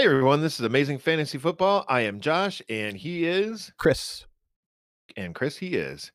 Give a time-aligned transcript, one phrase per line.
[0.00, 1.84] Hey everyone, this is Amazing Fantasy Football.
[1.86, 4.24] I am Josh, and he is, Chris.
[5.14, 6.10] and Chris, he is.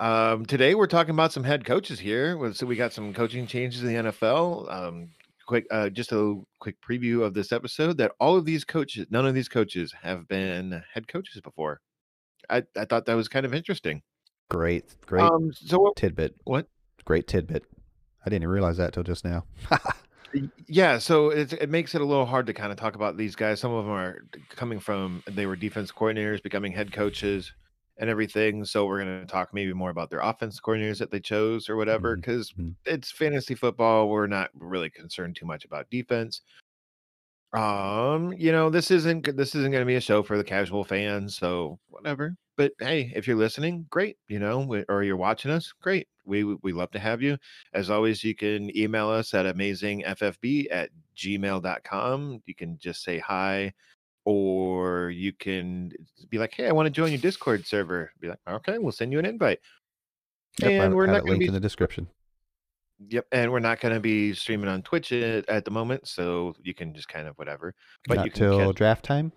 [0.00, 2.52] Um, today we're talking about some head coaches here.
[2.54, 4.68] So we got some coaching changes in the NFL.
[4.68, 5.10] Um,
[5.46, 7.98] quick, uh, just a quick preview of this episode.
[7.98, 11.80] That all of these coaches, none of these coaches have been head coaches before.
[12.50, 14.02] I, I thought that was kind of interesting.
[14.50, 15.94] Great, great Um, so what?
[15.94, 16.34] tidbit.
[16.42, 16.66] what?
[17.04, 17.64] Great tidbit.
[18.26, 19.44] I didn't even realize that till just now.
[20.66, 23.34] Yeah, so it it makes it a little hard to kind of talk about these
[23.34, 23.60] guys.
[23.60, 27.52] Some of them are coming from they were defense coordinators, becoming head coaches,
[27.98, 28.64] and everything.
[28.64, 31.76] So we're going to talk maybe more about their offense coordinators that they chose or
[31.76, 32.74] whatever, because mhm.
[32.84, 34.08] it's fantasy football.
[34.08, 36.42] We're not really concerned too much about defense.
[37.52, 40.84] Um, you know, this isn't this isn't going to be a show for the casual
[40.84, 42.36] fans, so whatever.
[42.58, 44.16] But hey, if you're listening, great.
[44.28, 46.08] You know, or you're watching us, great.
[46.26, 47.38] We we love to have you.
[47.72, 52.42] As always, you can email us at amazingffb at gmail.com.
[52.46, 53.72] You can just say hi,
[54.24, 55.92] or you can
[56.28, 58.10] be like, hey, I want to join your Discord server.
[58.20, 59.60] Be like, okay, we'll send you an invite.
[60.60, 62.08] Yep, I And we're had not it gonna be- in the description.
[63.10, 66.56] Yep, and we're not going to be streaming on Twitch at, at the moment, so
[66.64, 67.72] you can just kind of whatever.
[68.08, 69.30] But Not you can till catch- draft time.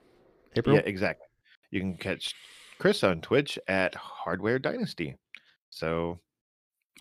[0.56, 0.76] April.
[0.78, 1.28] Yeah, exactly.
[1.70, 2.34] You can catch
[2.82, 5.16] Chris on Twitch at Hardware Dynasty.
[5.70, 6.20] So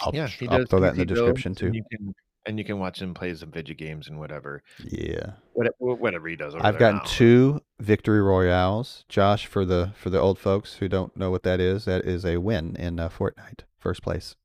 [0.01, 1.71] I'll, yeah, he I'll does throw that in the description and too.
[1.73, 2.15] You can
[2.47, 6.37] and you can watch him play some video games and whatever, Yeah, whatever, whatever he
[6.37, 6.55] does.
[6.55, 7.03] I've gotten now.
[7.07, 9.05] two victory royales.
[9.09, 12.25] Josh, for the for the old folks who don't know what that is, that is
[12.27, 14.37] a win in uh, Fortnite, first place.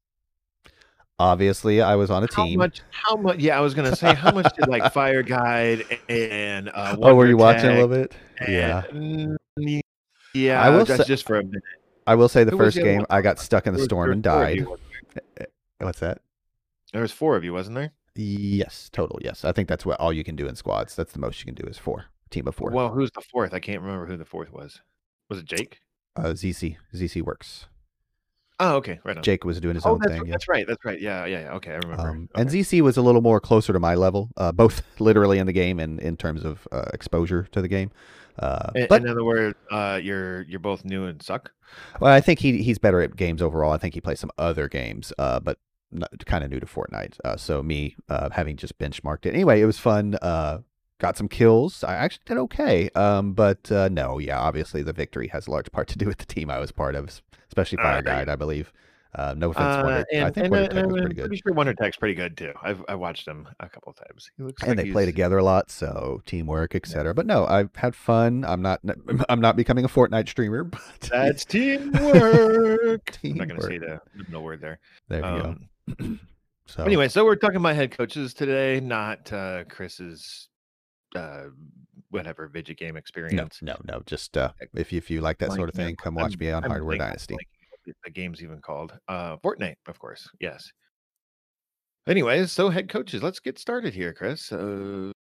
[1.19, 2.59] Obviously, I was on a How team.
[2.59, 2.81] much?
[2.91, 3.39] How much?
[3.39, 7.27] Yeah, I was gonna say how much did like Fire Guide and uh, oh, were
[7.27, 8.13] you watching a little bit?
[8.39, 9.81] and- Yeah.
[10.35, 10.61] Yeah.
[10.61, 11.63] I will that's say- just for a minute.
[12.07, 13.07] I will say the Who first the game one?
[13.09, 14.57] I got stuck in the There storm and was four of died.
[14.57, 14.77] you.
[15.79, 16.21] What's that?
[16.93, 17.91] There was four of you, wasn't there?
[18.15, 19.19] Yes, total.
[19.23, 20.95] Yes, I think that's what all you can do in squads.
[20.95, 22.05] That's the most you can do is four.
[22.29, 22.69] Team of four.
[22.71, 23.53] Well, who's the fourth?
[23.53, 24.81] I can't remember who the fourth was.
[25.29, 25.79] Was it Jake?
[26.15, 27.65] uh, ZC ZC works.
[28.59, 29.23] Oh, okay, right on.
[29.23, 30.25] Jake was doing his oh, own that's, thing.
[30.27, 30.31] yeah.
[30.31, 30.65] that's right.
[30.65, 31.01] That's right.
[31.01, 31.53] Yeah, yeah, yeah.
[31.55, 32.07] Okay, I remember.
[32.07, 35.45] Um, And ZC was a little more closer to my level, uh, both literally in
[35.45, 37.91] the game and in terms of uh, exposure to the game.
[38.39, 41.51] Uh, In, but in other words, uh, you're you're both new and suck.
[41.99, 43.71] well, I think he he's better at games overall.
[43.71, 45.57] I think he plays some other games, uh, but
[46.25, 47.17] kind of new to Fortnite.
[47.23, 50.17] Uh, so me uh, having just benchmarked it anyway, it was fun.
[50.21, 50.59] Uh,
[50.99, 51.83] got some kills.
[51.83, 52.89] I actually did okay.
[52.95, 56.17] Um, but uh, no, yeah, obviously the victory has a large part to do with
[56.17, 58.01] the team I was part of, especially Fire yeah.
[58.01, 58.71] Guide, I believe.
[59.15, 60.05] Uh, no offense, Uh, Wonder.
[60.11, 61.21] and, I think and, Wonder uh, Tech was and pretty I'm good.
[61.29, 62.51] pretty sure Wonder Tech's pretty good too.
[62.61, 64.29] I've I watched him a couple of times.
[64.35, 67.13] He looks and like they play together a lot, so teamwork, etc.
[67.13, 68.43] But no, I've had fun.
[68.45, 68.81] I'm not
[69.29, 70.81] I'm not becoming a Fortnite streamer, but
[71.11, 71.45] That's
[72.15, 73.17] teamwork.
[73.23, 74.79] I'm not gonna say the no word there.
[75.07, 76.17] there you Um, go.
[76.67, 80.49] So Anyway, so we're talking about head coaches today, not uh, Chris's
[81.15, 81.43] uh,
[82.09, 83.59] whatever video game experience.
[83.61, 83.97] no, no.
[83.97, 84.03] no.
[84.07, 86.49] Just uh, if you, if you like that sort of thing, come watch I'm- me
[86.51, 87.35] on I'm Hardware Dynasty.
[87.35, 87.43] what
[88.03, 90.27] The game's even called uh, Fortnite, of course.
[90.39, 90.69] Yes.
[92.07, 94.51] Anyways, so head coaches, let's get started here, Chris.
[94.51, 95.11] Uh,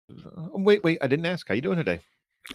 [0.53, 1.49] wait, wait, I didn't ask.
[1.49, 2.01] How you doing today?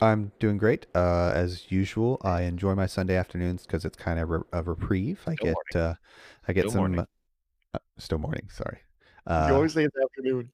[0.02, 0.86] I'm doing great.
[0.94, 5.20] Uh, as usual, I enjoy my Sunday afternoons because it's kind of re- a reprieve.
[5.26, 5.94] I Still get uh,
[6.48, 7.06] I get Still some morning.
[7.74, 8.48] uh, still morning.
[8.52, 8.80] Sorry.
[9.26, 10.52] Uh, you always say it's afternoon.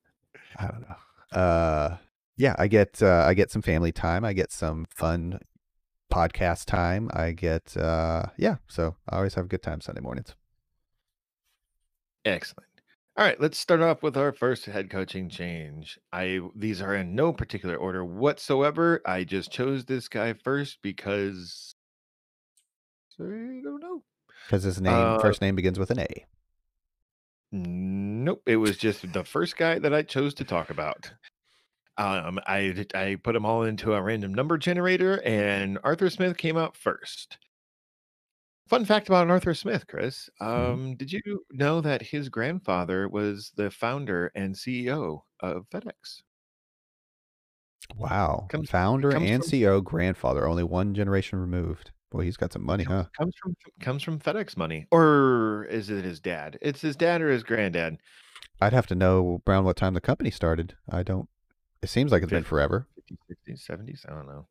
[0.57, 1.37] I don't know.
[1.37, 1.97] Uh,
[2.37, 4.23] yeah, I get uh, I get some family time.
[4.23, 5.39] I get some fun
[6.15, 7.09] podcast time.
[7.13, 8.57] I get uh, yeah.
[8.67, 10.33] So I always have a good time Sunday mornings.
[12.23, 12.69] Excellent.
[13.17, 15.99] All right, let's start off with our first head coaching change.
[16.11, 19.01] I these are in no particular order whatsoever.
[19.05, 21.75] I just chose this guy first because
[23.19, 23.23] I
[23.63, 24.03] don't know.
[24.45, 26.25] Because his name Uh, first name begins with an A.
[27.51, 31.13] Nope, it was just the first guy that I chose to talk about.
[31.97, 36.57] Um, I I put them all into a random number generator, and Arthur Smith came
[36.57, 37.37] out first.
[38.67, 40.29] Fun fact about Arthur Smith, Chris.
[40.41, 40.45] Mhm.
[40.73, 41.21] Um, did you
[41.51, 46.23] know that his grandfather was the founder and CEO of FedEx?
[47.95, 48.47] Wow.
[48.49, 51.91] Comes- Founder comes and from- CEO, grandfather, only one generation removed.
[52.11, 53.05] Boy, he's got some money, huh?
[53.17, 56.57] Comes from comes from FedEx money, or is it his dad?
[56.61, 57.97] It's his dad or his granddad.
[58.61, 60.75] I'd have to know around what time the company started.
[60.89, 61.27] I don't.
[61.81, 62.87] It seems like it's been forever.
[63.11, 63.17] 50s,
[63.47, 64.05] 60s, 70s.
[64.07, 64.47] I don't know.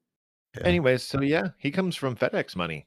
[0.56, 0.66] Yeah.
[0.66, 2.86] Anyways, so yeah, he comes from FedEx money.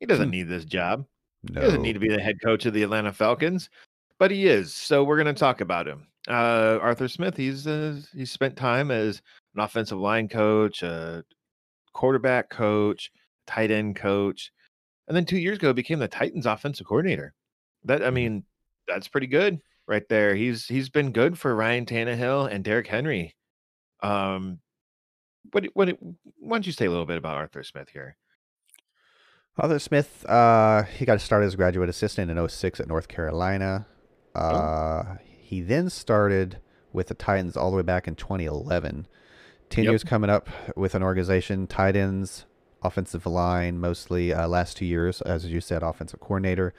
[0.00, 0.30] He doesn't Hmm.
[0.32, 1.06] need this job.
[1.42, 1.60] No.
[1.60, 3.70] He doesn't need to be the head coach of the Atlanta Falcons,
[4.18, 4.74] but he is.
[4.74, 6.06] So we're going to talk about him.
[6.28, 7.36] Uh, Arthur Smith.
[7.36, 9.22] He's uh, he's spent time as
[9.54, 11.24] an offensive line coach, a
[11.92, 13.12] quarterback coach,
[13.46, 14.52] tight end coach,
[15.08, 17.32] and then two years ago became the Titans offensive coordinator.
[17.84, 18.14] That I Mhm.
[18.14, 18.44] mean,
[18.88, 20.34] that's pretty good right there.
[20.34, 23.34] He's he's been good for Ryan Tannehill and Derrick Henry.
[24.02, 24.60] Um,
[25.52, 25.88] what what
[26.38, 28.16] why don't you say a little bit about Arthur Smith here?
[29.58, 33.86] Arthur Smith, uh, he got started as a graduate assistant in 06 at North Carolina.
[34.34, 36.58] Uh, He then started
[36.92, 39.06] with the Titans all the way back in 2011.
[39.70, 39.90] 10 Yep.
[39.90, 42.44] years coming up with an organization, tight ends,
[42.82, 46.74] offensive line, mostly uh, last two years, as you said, offensive coordinator.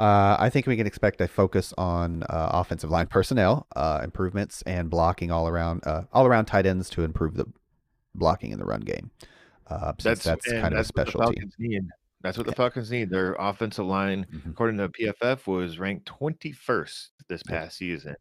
[0.00, 4.62] Uh, I think we can expect a focus on uh, offensive line personnel uh, improvements
[4.62, 7.44] and blocking all around, uh, all around tight ends to improve the
[8.14, 9.10] blocking in the run game.
[9.66, 11.80] Uh, since that's, and kind of a that's what the specialty.
[12.22, 13.10] That's what the Falcons need.
[13.10, 14.50] Their offensive line, Mhm.
[14.50, 18.16] according to PFF, was ranked 21st this past season.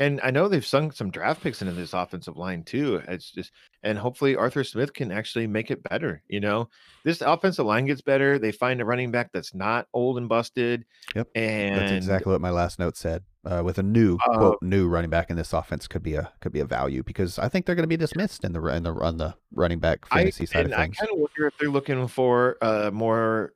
[0.00, 3.02] And I know they've sunk some draft picks into this offensive line too.
[3.06, 3.52] It's just,
[3.82, 6.22] and hopefully Arthur Smith can actually make it better.
[6.26, 6.70] You know,
[7.04, 8.38] this offensive line gets better.
[8.38, 10.86] They find a running back that's not old and busted.
[11.14, 13.22] Yep, And That's exactly what my last note said.
[13.44, 16.30] Uh, with a new Uh, quote new running back in this offense could be a
[16.42, 18.82] could be a value because I think they're going to be dismissed in the in
[18.82, 22.06] the on the running back I side of I kind of wonder if they're looking
[22.06, 23.54] for uh more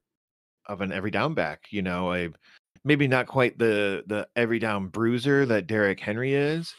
[0.67, 2.31] of an every down back, you know, a
[2.85, 6.75] maybe not quite the the every down bruiser that Derrick Henry is,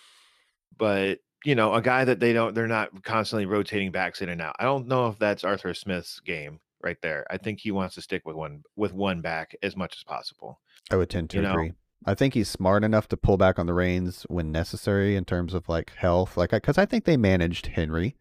[0.77, 4.41] but you know, a guy that they don't they're not constantly rotating backs in and
[4.41, 4.55] out.
[4.59, 7.25] I don't know if that's Arthur Smith's game right there.
[7.29, 10.59] I think he wants to stick with one with one back as much as possible.
[10.91, 11.51] I would tend to you know.
[11.51, 11.73] agree.
[12.05, 15.53] I think he's smart enough to pull back on the reins when necessary in terms
[15.53, 18.15] of like health, like because I think they managed Henry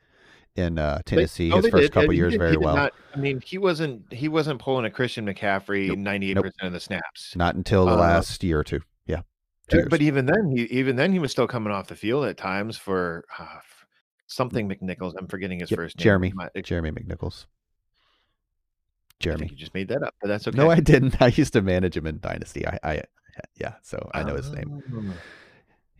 [0.56, 2.76] in uh, Tennessee oh, his they first did, couple and years very well.
[2.76, 6.72] not- I mean, he wasn't he wasn't pulling a Christian McCaffrey ninety eight percent of
[6.72, 7.34] the snaps.
[7.36, 8.80] Not until the Uh, last year or two.
[9.06, 9.22] Yeah,
[9.68, 9.86] two.
[9.88, 12.76] But even then, he even then he was still coming off the field at times
[12.76, 13.86] for uh, f-
[14.26, 15.14] something McNichols.
[15.18, 16.02] I'm forgetting his Yep, first name.
[16.04, 16.32] Jeremy.
[16.62, 17.46] Jeremy McNichols.
[19.20, 19.46] Jeremy.
[19.48, 20.58] you just made that up, but that's okay.
[20.58, 21.16] No, I didn't.
[21.22, 22.66] I used to manage him in Dynasty.
[22.66, 23.02] I, I
[23.56, 24.82] yeah, so I know his name.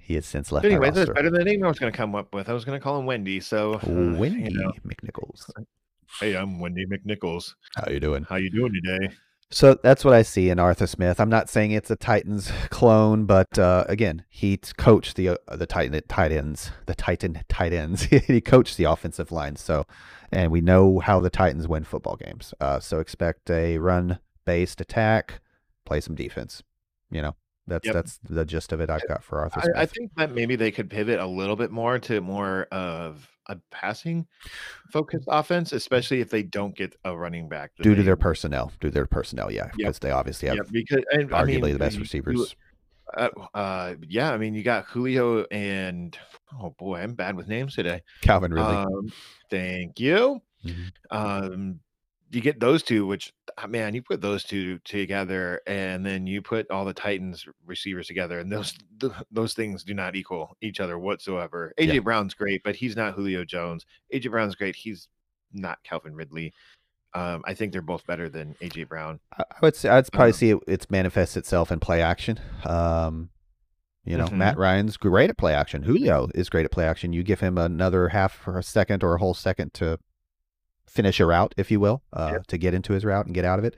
[0.05, 2.15] He has since left anyway, that's better than the name I was going to come
[2.15, 2.51] up with.
[2.51, 3.41] I was going to call him Wendy.
[3.41, 5.51] So, uh, you Wendy know, McNichols.
[6.21, 7.55] hey, I'm Wendy McNichols.
[7.75, 8.25] How you doing?
[8.25, 9.15] How you doing today?
[9.51, 11.21] So that's what I see in Arthur Smith.
[11.21, 15.65] I'm not saying it's a Titans clone, but uh, again, he coached the uh, the
[15.65, 18.03] Titan tight ends, the Titan tight ends.
[18.27, 19.57] he coached the offensive line.
[19.57, 19.87] So,
[20.31, 22.53] and we know how the Titans win football games.
[22.61, 25.41] Uh, so expect a run based attack,
[25.87, 26.63] play some defense.
[27.11, 27.37] You know,
[27.67, 27.95] that's Yep.
[27.95, 29.61] that's the gist of it I've got for Arthur.
[29.77, 33.29] I, I think that maybe they could pivot a little bit more to more of
[33.49, 34.27] a passing
[34.91, 37.73] focused offense, especially if they don't get a running back.
[37.77, 40.57] that due to they- their personnel, due to their personnel, yeah, because they obviously have
[40.57, 42.57] yeah, because and, I arguably mean, the best you- you- receivers.
[43.17, 46.17] Uh, uh, yeah, I mean, you got Julio and
[46.59, 48.01] oh boy, I'm bad with names today.
[48.23, 48.75] Calvin Ridley.
[48.75, 49.13] Um,
[49.51, 50.41] thank you.
[50.65, 50.93] Mhm.
[51.11, 51.81] Um,
[52.31, 53.33] you get those two, which
[53.69, 58.39] man, you put those two together, and then you put all the Titans receivers together,
[58.39, 61.73] and those th- those things do not equal each other whatsoever.
[61.79, 62.01] AJ Yeah.
[62.01, 63.87] Brown's great, but he's not Julio Jones.
[64.13, 65.09] AJ Brown's great, he's
[65.53, 66.53] not Calvin Ridley.
[67.15, 69.21] Um, I think they're both better than AJ Brown.
[69.39, 72.41] I would say I'd probably Um, see it, it's manifests itself in play action.
[72.65, 73.31] Um,
[74.05, 74.33] you know, Mhm.
[74.39, 75.85] Matt Ryan's great at play action.
[75.85, 77.13] Julio is great at play action.
[77.13, 79.99] You give him another half or a second or a whole second to
[80.95, 83.59] finish a route, if you will, uh, to get into his route and get out
[83.59, 83.77] of it.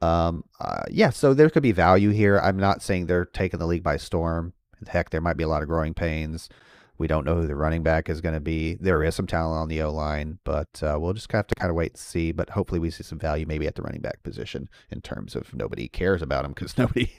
[0.00, 2.38] Um, uh, yeah, so there could be value here.
[2.38, 4.52] I'm not saying they're taking the league by storm.
[4.86, 6.48] Heck, there might be a lot of growing pains.
[6.96, 8.74] We don't know who the running back is going to be.
[8.74, 11.70] There is some talent on the O line, but uh, we'll just have to kind
[11.70, 12.30] of wait and see.
[12.32, 15.52] But hopefully, we see some value maybe at the running back position in terms of
[15.54, 17.10] nobody cares about him because nobody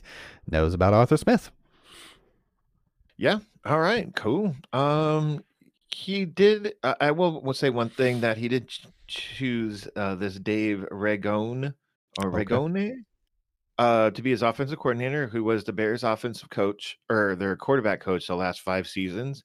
[0.50, 1.52] knows about Arthur Smith.
[3.18, 3.40] Yeah.
[3.66, 4.14] All right.
[4.16, 4.56] Cool.
[4.72, 5.44] Um,
[5.96, 6.74] he did.
[6.84, 10.86] I I will will say one thing that he did ch- choose uh, this Dave
[10.92, 11.74] Ragone
[12.20, 12.44] or Okay.
[12.46, 12.92] Ragone
[13.78, 18.02] uh, to be his offensive coordinator, who was the Bears' offensive coach or their quarterback
[18.02, 19.44] coach the last five seasons.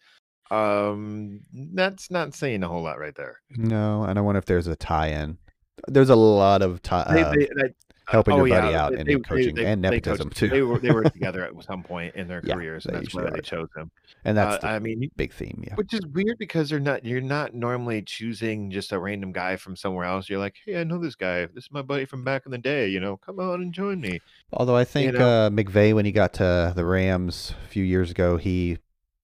[0.51, 3.39] Um, that's not saying a whole lot right there.
[3.51, 5.39] No, and I wonder if there's a tie-in.
[5.87, 7.75] There's a lot of tie, They, uh, they, they-
[8.11, 10.49] helping oh, your yeah, buddy out they- in they- coaching they- and nepotism too.
[10.49, 13.31] They were they were together at some point in their Yeah, careers, and that's why
[13.31, 13.91] they chose him.
[14.25, 15.63] and Uh, that's the I mean, big theme.
[15.67, 15.75] Yeah.
[15.77, 19.77] Which is weird because they're not you're not normally choosing just a random guy from
[19.77, 20.29] somewhere else.
[20.29, 21.47] You're like, hey, I know this guy.
[21.47, 22.89] This is my buddy from back in the day.
[22.89, 24.21] You know, come on and join me.
[24.53, 25.47] Although I think know?
[25.47, 28.79] uh, McVay, when he got to the Rams a few years ago, he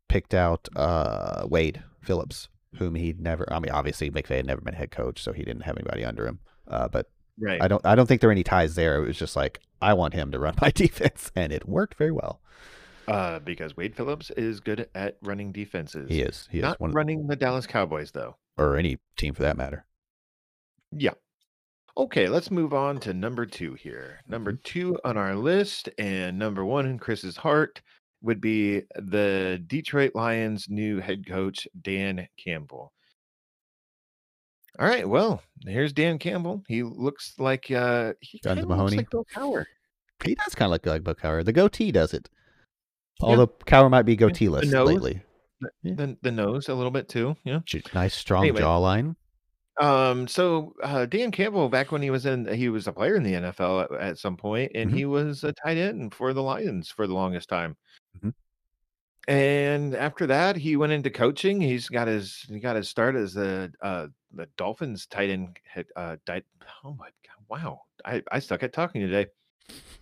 [0.08, 3.52] picked out uh, Wade Phillips, whom he'd never.
[3.52, 6.26] I mean, obviously McVay had never been head coach, so he didn't have anybody under
[6.26, 6.38] him.
[6.68, 7.60] Uh, but Right.
[7.62, 7.84] I don't.
[7.84, 8.96] I don't think there are any ties there.
[9.02, 12.12] It was just like I want him to run my defense, and it worked very
[12.12, 12.40] well.
[13.08, 16.08] Uh, because Wade Phillips is good at running defenses.
[16.08, 16.48] He is.
[16.50, 18.36] He is not of, running the Dallas Cowboys though.
[18.58, 19.84] or any team for that matter.
[20.92, 21.12] Yeah.
[21.98, 24.20] Okay, let's move on to number two here.
[24.28, 24.60] Number Mm-hmm.
[24.64, 27.80] two on our list, and number one in Chris's heart
[28.22, 32.92] would be the Detroit Lions' new head coach, Dan Campbell.
[34.78, 35.08] All right.
[35.08, 36.62] Well, here's Dan Campbell.
[36.68, 39.64] He looks like uh he kinda looks like Bill Cowher.
[40.24, 41.44] He does kind of look like Bill Cowher.
[41.44, 42.28] The goatee does it.
[43.20, 44.88] Although Cowher might be goateeless nose.
[44.88, 45.22] lately.
[45.82, 45.94] Yeah.
[45.94, 47.36] The, the nose a little bit too.
[47.44, 47.60] Yeah.
[47.94, 48.60] Nice strong Anyway.
[48.60, 49.16] jawline.
[49.80, 50.26] Um.
[50.28, 53.32] So uh, Dan Campbell, back when he was in, he was a player in the
[53.34, 54.94] NFL at, at some point, and Mhm.
[54.94, 57.76] he was a tight end for the Lions for the longest time.
[58.22, 58.32] Mhm.
[59.28, 61.60] And after that, he went into coaching.
[61.60, 65.58] He's got his he got his start as the uh the Dolphins tight end
[65.96, 66.16] uh
[66.84, 69.26] oh my god wow I I stuck at talking today.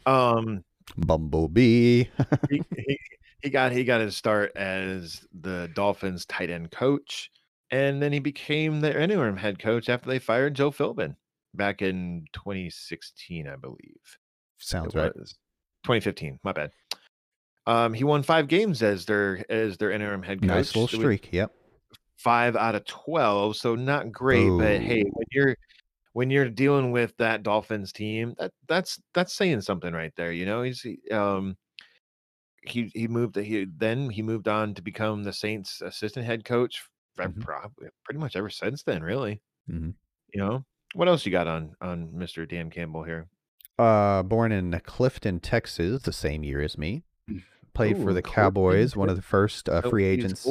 [0.05, 0.65] Um
[0.99, 2.05] Bumblebee.
[2.51, 2.99] he, he
[3.43, 7.31] he got he got his start as the Dolphins tight end coach,
[7.71, 11.17] and then he became their interim head coach after they fired Joe Philbin
[11.55, 14.19] back in 2016, I believe.
[14.59, 15.13] Sounds right.
[15.15, 16.41] 2015.
[16.43, 16.71] My bad.
[17.67, 20.49] Um, he won five games as their as their interim head coach.
[20.49, 21.33] Nice little streak.
[21.33, 21.53] Yep.
[22.17, 24.49] Five out of 12, so not great.
[24.59, 25.57] But hey, when you're
[26.13, 30.33] when you're dealing with that Dolphins team, that that's that's saying something right there.
[30.33, 31.57] You know, he's he, um
[32.63, 36.83] he he moved he then he moved on to become the Saints assistant head coach
[37.19, 37.41] Mhm.
[37.43, 39.41] probably pretty much ever since then, really.
[39.71, 39.95] Mhm.
[40.33, 42.49] You know, what else you got on on Mr.
[42.49, 43.29] Dan Campbell here?
[43.79, 47.05] Uh, born in Clifton, Texas, the same year as me.
[47.75, 50.47] Played for the Cowboys, one of the first uh, So free agents.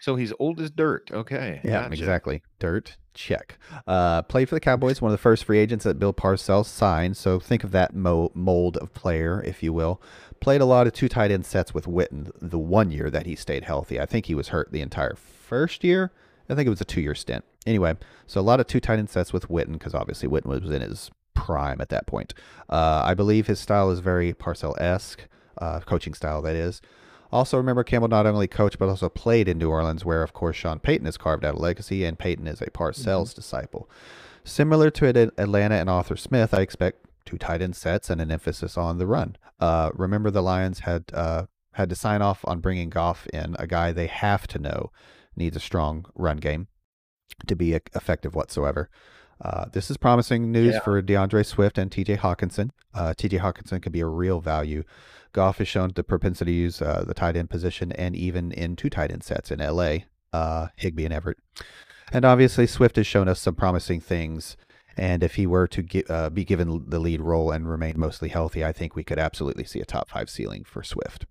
[0.00, 1.10] so he's old as dirt.
[1.12, 1.60] Okay.
[1.64, 1.94] Yeah, gotcha.
[1.94, 2.42] exactly.
[2.58, 3.58] Dirt, check.
[3.86, 7.16] Uh, played for the Cowboys, one of the first free agents that Bill Parcells signed.
[7.16, 10.02] So think of that mo- mold of player, if you will.
[10.40, 13.36] Played a lot of two tight end sets with Witten the one year that he
[13.36, 14.00] stayed healthy.
[14.00, 16.12] I think he was hurt the entire first year.
[16.48, 17.44] I think it was a two year stint.
[17.66, 17.94] Anyway,
[18.26, 20.80] so a lot of two tight end sets with Witten because obviously Witten was in
[20.82, 22.34] his prime at that point.
[22.68, 25.28] Uh, I believe his style is very Parcell esque,
[25.60, 26.80] uh, coaching style, that is.
[27.32, 30.56] Also, remember Campbell not only coached but also played in New Orleans, where of course
[30.56, 33.88] Sean Payton has carved out a legacy, and Payton is a Parcells disciple.
[34.42, 38.32] Similar to At- Atlanta and Arthur Smith, I expect two tight end sets and an
[38.32, 39.36] emphasis on the run.
[39.60, 43.66] Uh, remember, the Lions had uh, had to sign off on bringing Goff in, a
[43.66, 44.90] guy they have to know
[45.36, 46.66] needs a strong run game
[47.46, 48.90] to be effective whatsoever.
[49.40, 50.80] Uh, this is promising news Yeah.
[50.80, 52.70] for DeAndre Swift and TJ Hockenson.
[52.92, 54.84] Uh, TJ Hockenson could be a real value.
[55.32, 58.76] Goff has shown the propensity to use uh, the tight end position and even in
[58.76, 59.98] two tight end sets in LA,
[60.32, 61.38] uh, Higbee and Everett.
[62.12, 64.56] And obviously, Swift has shown us some promising things.
[64.96, 68.28] And if he were to gi- uh, be given the lead role and remain mostly
[68.28, 71.26] healthy, I think we could absolutely see a top five ceiling for Swift.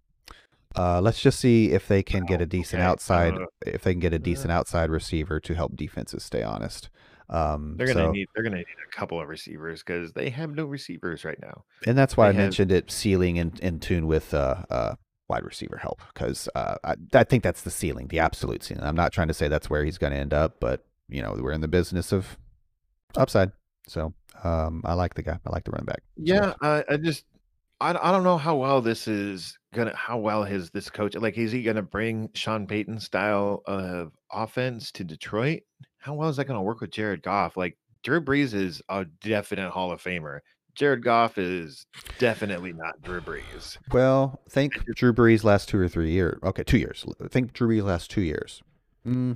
[0.76, 3.92] Uh, let's just see if they can get a decent okay, outside, uh, if they
[3.94, 6.90] can get a decent outside receiver to help defenses stay honest.
[7.30, 10.56] Um, They're gonna so- need they're gonna need a couple of receivers because they have
[10.56, 11.64] no receivers right now.
[11.86, 14.96] and that's why I have- mentioned it ceiling in, in tune with uh, uh,
[15.28, 18.84] wide receiver help because uh, I, I think that's the ceiling, the absolute ceiling.
[18.84, 21.36] I'm not trying to say that's where he's going to end up, but you know
[21.40, 22.38] we're in the business of
[23.16, 23.52] upside.
[23.88, 25.40] So um, I like the guy.
[25.46, 26.02] I like the running back.
[26.18, 27.26] Yeah, I, I just
[27.80, 31.38] I, I don't know how well this is gonna how well his this coach like
[31.38, 35.62] is he gonna bring Sean Payton style of offense to Detroit?
[36.00, 37.56] How well is that gonna work with Jared Goff?
[37.58, 40.40] Like Drew Brees is a definite Hall of Famer.
[40.76, 41.86] Jared Goff is
[42.20, 43.78] definitely not Drew Brees.
[43.92, 46.40] Well, think Drew Brees last two or three years.
[46.44, 47.06] Okay, two years.
[47.30, 48.62] Think Drew Brees last two years.
[49.06, 49.36] Mm,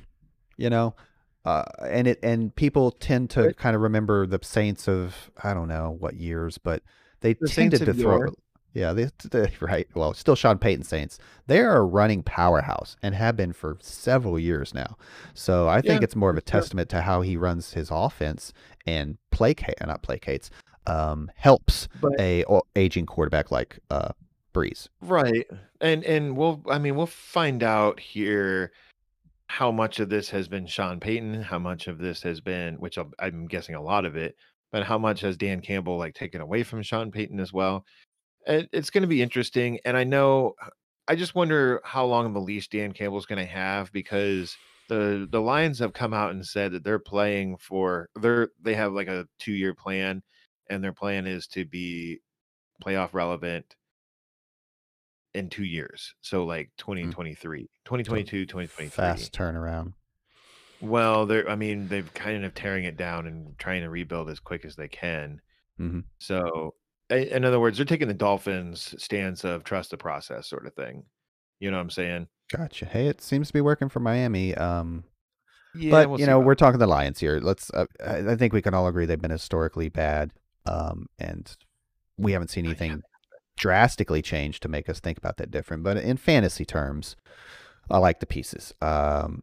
[0.55, 0.96] you know,
[1.43, 5.67] uh, and it and people tend to kind of remember the Saints of I don't
[5.67, 6.82] know what years, but
[7.20, 8.17] they The tended Saints to throw.
[8.17, 8.34] yore.
[8.74, 9.88] Yeah, they, they right.
[9.94, 11.20] Well, still Sean Payton Saints.
[11.48, 14.98] They are a running powerhouse and have been for several years now.
[15.34, 16.60] So I think Yeah, it's more of a sure.
[16.60, 18.53] testament to how he runs his offense
[18.86, 20.50] and placate, not placates,
[20.88, 24.10] um, helps But a aging quarterback like uh,
[24.53, 24.89] Brees.
[25.01, 25.46] Right.
[25.82, 28.72] And and we'll I mean we'll find out here
[29.48, 32.98] how much of this has been Sean Payton, how much of this has been which
[33.20, 34.36] I'm guessing a lot of it,
[34.72, 37.86] but how much has Dan Campbell like taken away from Sean Payton as well.
[38.45, 40.55] It, it's going to be interesting and I know
[41.07, 44.55] I just wonder how long of a leash Dan Campbell's going to have because
[44.89, 48.93] the the Lions have come out and said that they're playing for they're they have
[48.93, 50.23] like a 2-year plan
[50.69, 52.19] and their plan is to be
[52.83, 53.75] playoff relevant
[55.33, 56.13] in two years.
[56.21, 58.88] So like 2023, 2022, 2023.
[58.88, 59.93] Fast turnaround.
[60.81, 64.39] Well, they're I mean, they've kind of tearing it down and trying to rebuild as
[64.39, 65.41] quick as they can.
[65.79, 66.03] Mhm.
[66.19, 66.75] So
[67.15, 71.03] in other words, they're taking the Dolphins stance of trust the process sort of thing.
[71.60, 72.27] You know what I'm saying?
[72.51, 72.86] Gotcha.
[72.86, 74.53] Hey, it seems to be working for Miami.
[74.55, 75.03] Um,
[75.75, 77.39] Yeah, but we'll you know, we're talking the Lions here.
[77.41, 77.72] Let's.
[77.72, 80.32] Uh, I think we can all agree they've been historically bad,
[80.65, 81.55] um, and
[82.17, 83.01] we haven't seen anything
[83.58, 85.84] drastically change to make us think about that different.
[85.84, 87.15] But in fantasy terms,
[87.89, 88.74] I like the pieces.
[88.82, 89.41] Um,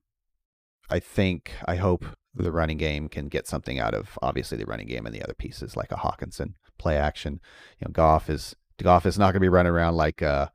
[0.90, 4.86] I think, I hope the running game can get something out of obviously the running
[4.86, 7.40] game and the other pieces like a Hockenson play action.
[7.78, 10.48] You know, Goff is Goff is not going to be running around like uh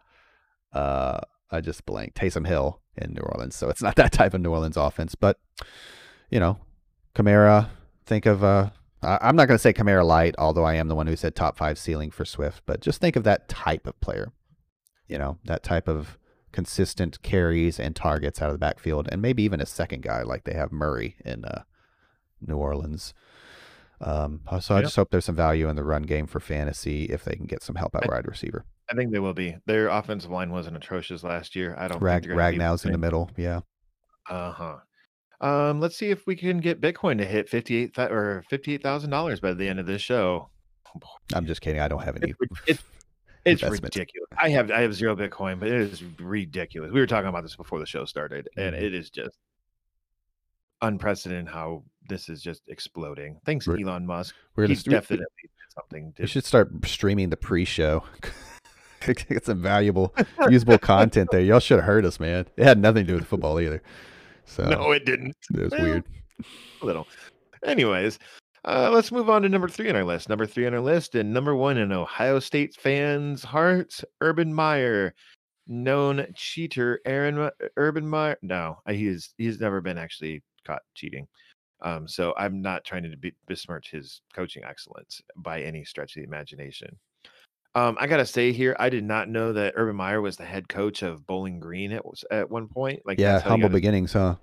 [0.73, 1.19] uh
[1.51, 4.51] I just blanked Taysom Hill in New Orleans, so it's not that type of New
[4.51, 5.15] Orleans offense.
[5.15, 5.39] But
[6.29, 6.59] you know,
[7.13, 7.69] Kamara.
[8.07, 8.69] Think of uh,
[9.01, 11.57] I'm not going to say Kamara light, although I am the one who said top
[11.57, 12.61] five ceiling for Swift.
[12.65, 14.31] But just think of that type of player.
[15.07, 16.17] You know, that type of
[16.51, 20.43] consistent carries and targets out of the backfield, and maybe even a second guy like
[20.43, 21.63] they have Murray in uh,
[22.41, 23.13] New Orleans.
[24.01, 27.23] Um, so I just hope there's some value in the run game for fantasy if
[27.23, 28.65] they can get some help out wide receiver.
[28.89, 29.55] I think they will be.
[29.65, 31.75] Their offensive line wasn't atrocious last year.
[31.77, 32.01] I don't.
[32.01, 33.31] Rag, Ragnow's in the middle.
[33.37, 33.61] Yeah.
[34.29, 34.77] Uh huh.
[35.41, 38.83] Um, let's see if we can get Bitcoin to hit fifty eight or fifty eight
[38.83, 40.49] thousand dollars by the end of this show.
[41.33, 41.81] I'm just kidding.
[41.81, 42.33] I don't have any.
[42.39, 42.83] It's, it's,
[43.45, 44.29] it's ridiculous.
[44.37, 46.91] I have I have zero Bitcoin, but it is ridiculous.
[46.91, 48.85] We were talking about this before the show started, and mm-hmm.
[48.85, 49.37] it is just
[50.81, 53.39] unprecedented how this is just exploding.
[53.45, 54.35] Thanks, we're, Elon Musk.
[54.55, 55.25] We're He's definitely
[55.73, 56.13] something.
[56.13, 56.23] To...
[56.23, 58.03] We should start streaming the pre-show.
[59.05, 60.15] Get some valuable,
[60.49, 61.41] usable content there.
[61.41, 62.47] Y'all should have heard us, man.
[62.57, 63.83] It had nothing to do with football either.
[64.45, 65.35] So no, it didn't.
[65.53, 66.03] It was well, weird.
[66.81, 67.07] A little.
[67.63, 68.19] Anyways,
[68.63, 70.27] uh, let's move on to number three on our list.
[70.29, 75.13] Number three on our list, and number one in Ohio State fans' hearts, Urban Meyer,
[75.67, 78.37] known cheater, Aaron Urban Meyer.
[78.41, 81.27] No, he's he's never been actually caught cheating.
[81.85, 86.21] Um, so I'm not trying to be, besmirch his coaching excellence by any stretch of
[86.21, 86.97] the imagination.
[87.75, 90.67] Um, I gotta say here, I did not know that Urban Meyer was the head
[90.67, 93.01] coach of Bowling Green at at one point.
[93.05, 94.35] Like, yeah, humble beginnings, huh?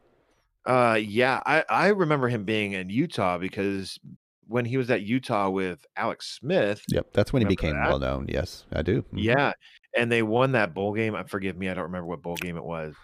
[0.64, 3.99] Uh, yeah, I I remember him being in Utah because
[4.46, 6.82] when he was at Utah with Alex Smith.
[6.88, 7.88] Yep, that's when he became that?
[7.88, 8.26] well known.
[8.28, 9.02] Yes, I do.
[9.02, 9.18] Mm-hmm.
[9.18, 9.52] Yeah,
[9.96, 11.14] and they won that bowl game.
[11.14, 12.94] Uh, forgive me, I don't remember what bowl game it was,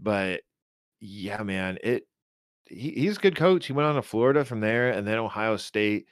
[0.00, 0.42] but
[1.00, 2.04] yeah, man, it.
[2.70, 3.66] He, he's a good coach.
[3.66, 6.06] He went on to Florida from there, and then Ohio State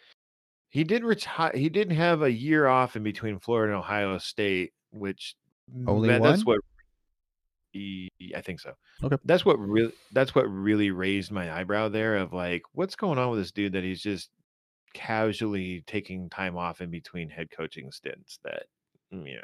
[0.70, 1.52] he did retire.
[1.54, 5.34] He didn't have a year off in between Florida and Ohio State, which
[5.86, 6.22] only one.
[6.22, 6.60] That's what
[7.72, 8.74] he, I think so.
[9.02, 13.18] Okay, that's what really that's what really raised my eyebrow there of like, what's going
[13.18, 14.30] on with this dude that he's just
[14.94, 18.38] casually taking time off in between head coaching stints.
[18.44, 18.64] That
[19.12, 19.38] mm, yeah.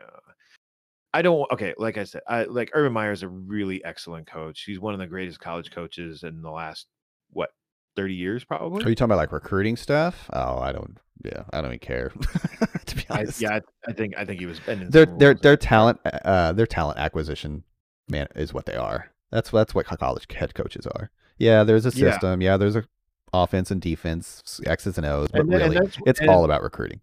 [1.15, 4.65] I don't okay, like I said, I like Urban Meyer is a really excellent coach.
[4.65, 6.87] He's one of the greatest college coaches in the last
[7.35, 7.51] what
[7.97, 8.85] 30 years probably.
[8.85, 10.29] Are you talking about like recruiting stuff?
[10.33, 12.09] Oh, I don't yeah, I don't even care.
[12.87, 13.43] to be honest.
[13.43, 16.67] I, yeah, I, I, think I think he was their their their talent uh their
[16.67, 17.65] talent acquisition
[18.09, 19.11] man is what they are.
[19.31, 21.11] That's that's what college head coaches are.
[21.39, 22.41] Yeah, there's a system.
[22.41, 22.85] Yeah, yeah there's a
[23.33, 27.01] offense and defense, X's and O's, but and, really and it's and, all about recruiting.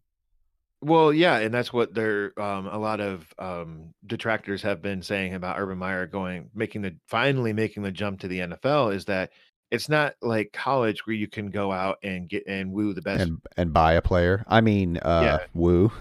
[0.84, 5.36] Well, yeah, and that's what they're um, a lot of um, detractors have been saying
[5.36, 9.32] about Urban Meyer going making the finally making the jump to the NFL is that
[9.72, 13.22] it's not like college where you can go out and get and woo the best
[13.22, 14.44] and and buy a player.
[14.48, 15.48] I mean, uh, yeah.
[15.54, 15.92] woo.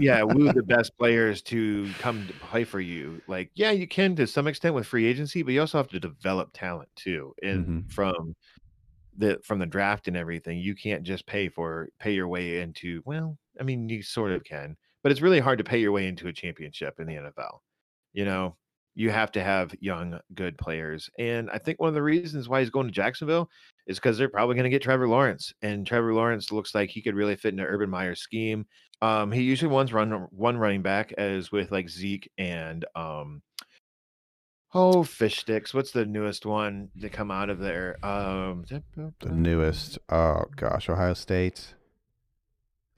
[0.00, 3.22] yeah, woo the best players to come to play for you.
[3.26, 5.98] Like, yeah, you can to some extent with free agency, but you also have to
[6.00, 7.34] develop talent too.
[7.42, 7.88] And mm-hmm.
[7.88, 8.36] from
[9.16, 13.02] the from the draft and everything, you can't just pay for pay your way into.
[13.06, 16.06] Well, I mean, you sort of can, but it's really hard to pay your way
[16.06, 17.60] into a championship in the NFL.
[18.12, 18.56] You know,
[18.94, 21.08] you have to have young, good players.
[21.18, 23.48] And I think one of the reasons why he's going to Jacksonville
[23.86, 25.52] is because they're probably going to get Trevor Lawrence.
[25.62, 28.66] And Trevor Lawrence looks like he could really fit into Urban Meyer's scheme.
[29.02, 33.42] Um, he usually wants run one running back as with like Zeke and um
[34.74, 35.72] oh fish sticks.
[35.72, 37.96] What's the newest one to come out of there?
[38.04, 39.98] Um the newest.
[40.10, 41.74] Oh gosh, Ohio State.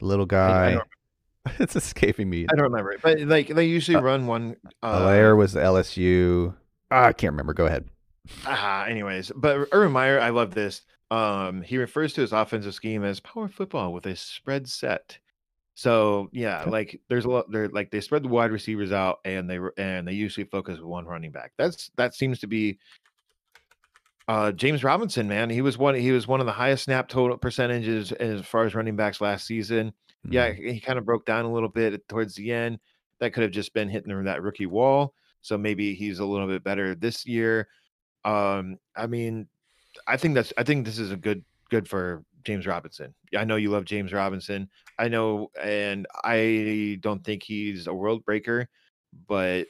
[0.00, 0.80] Little guy.
[1.58, 2.46] it's escaping me.
[2.50, 4.56] I don't remember it, but like they usually uh, run one.
[4.82, 6.54] Uh, was LSU.
[6.90, 7.54] Oh, I can't remember.
[7.54, 7.88] Go ahead.
[8.46, 10.82] Uh, anyways, but Urban Meyer, I love this.
[11.10, 15.18] Um, he refers to his offensive scheme as power football with a spread set.
[15.74, 17.50] So yeah, like there's a lot.
[17.50, 20.86] They're like they spread the wide receivers out, and they and they usually focus with
[20.86, 21.52] one running back.
[21.58, 22.78] That's that seems to be
[24.28, 25.94] uh, James Robinson, man, he was one.
[25.94, 29.46] He was one of the highest snap total percentages as far as running backs last
[29.46, 29.92] season.
[30.26, 30.32] Mm-hmm.
[30.32, 32.78] Yeah, he kind of broke down a little bit towards the end.
[33.18, 35.14] That could have just been hitting that rookie wall.
[35.42, 37.68] So maybe he's a little bit better this year.
[38.24, 39.48] Um, I mean,
[40.06, 40.52] I think that's.
[40.56, 43.14] I think this is a good good for James Robinson.
[43.36, 44.68] I know you love James Robinson.
[44.98, 48.68] I know, and I don't think he's a world breaker,
[49.26, 49.66] but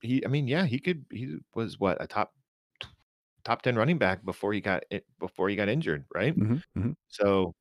[0.00, 0.24] he.
[0.24, 1.04] I mean, yeah, he could.
[1.10, 2.32] He was what a top
[3.44, 6.36] top 10 running back before he got it before he got injured, right?
[6.36, 6.90] Mm-hmm, mm-hmm.
[7.08, 7.54] So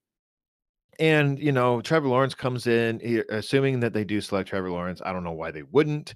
[1.00, 5.02] and you know, Trevor Lawrence comes in, he, assuming that they do select Trevor Lawrence.
[5.04, 6.14] I don't know why they wouldn't,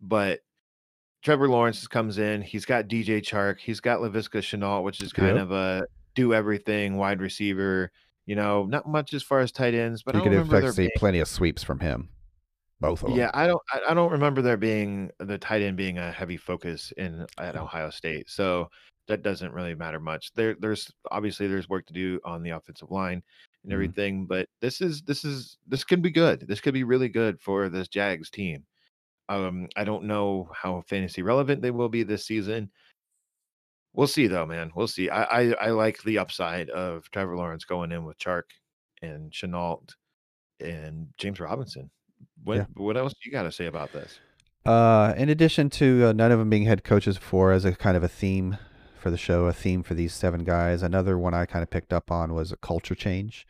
[0.00, 0.40] but
[1.22, 2.42] Trevor Lawrence comes in.
[2.42, 3.58] He's got DJ Chark.
[3.58, 5.44] He's got Laviska Shenault, which is kind yep.
[5.44, 7.92] of a do everything, wide receiver.
[8.26, 10.82] You know, not much as far as tight ends, but you I remember expect see
[10.82, 10.90] being.
[10.96, 12.08] plenty of sweeps from him.
[12.80, 13.18] Both of them.
[13.18, 13.62] Yeah, I don't.
[13.72, 17.56] I, I don't remember there being the tight end being a heavy focus in at
[17.56, 18.30] Ohio State.
[18.30, 18.68] So
[19.08, 20.32] that doesn't really matter much.
[20.34, 23.22] There, there's obviously there's work to do on the offensive line
[23.64, 23.74] and Mhm.
[23.74, 26.40] everything, but this is this is this can be good.
[26.48, 28.64] This could be really good for this Jags team.
[29.28, 32.70] Um, I don't know how fantasy relevant they will be this season.
[33.94, 34.72] We'll see though, man.
[34.74, 35.08] We'll see.
[35.10, 38.44] I I, I like the upside of Trevor Lawrence going in with Chark
[39.02, 39.90] and Shenault
[40.60, 41.90] and James Robinson.
[42.44, 42.66] What Yeah.
[42.74, 44.18] what else you got to say about this?
[44.64, 47.96] Uh, in addition to uh, none of them being head coaches before, as a kind
[47.96, 48.58] of a theme
[49.02, 50.82] for the show, a theme for these seven guys.
[50.82, 53.46] Another one I kind of picked up on was a culture change.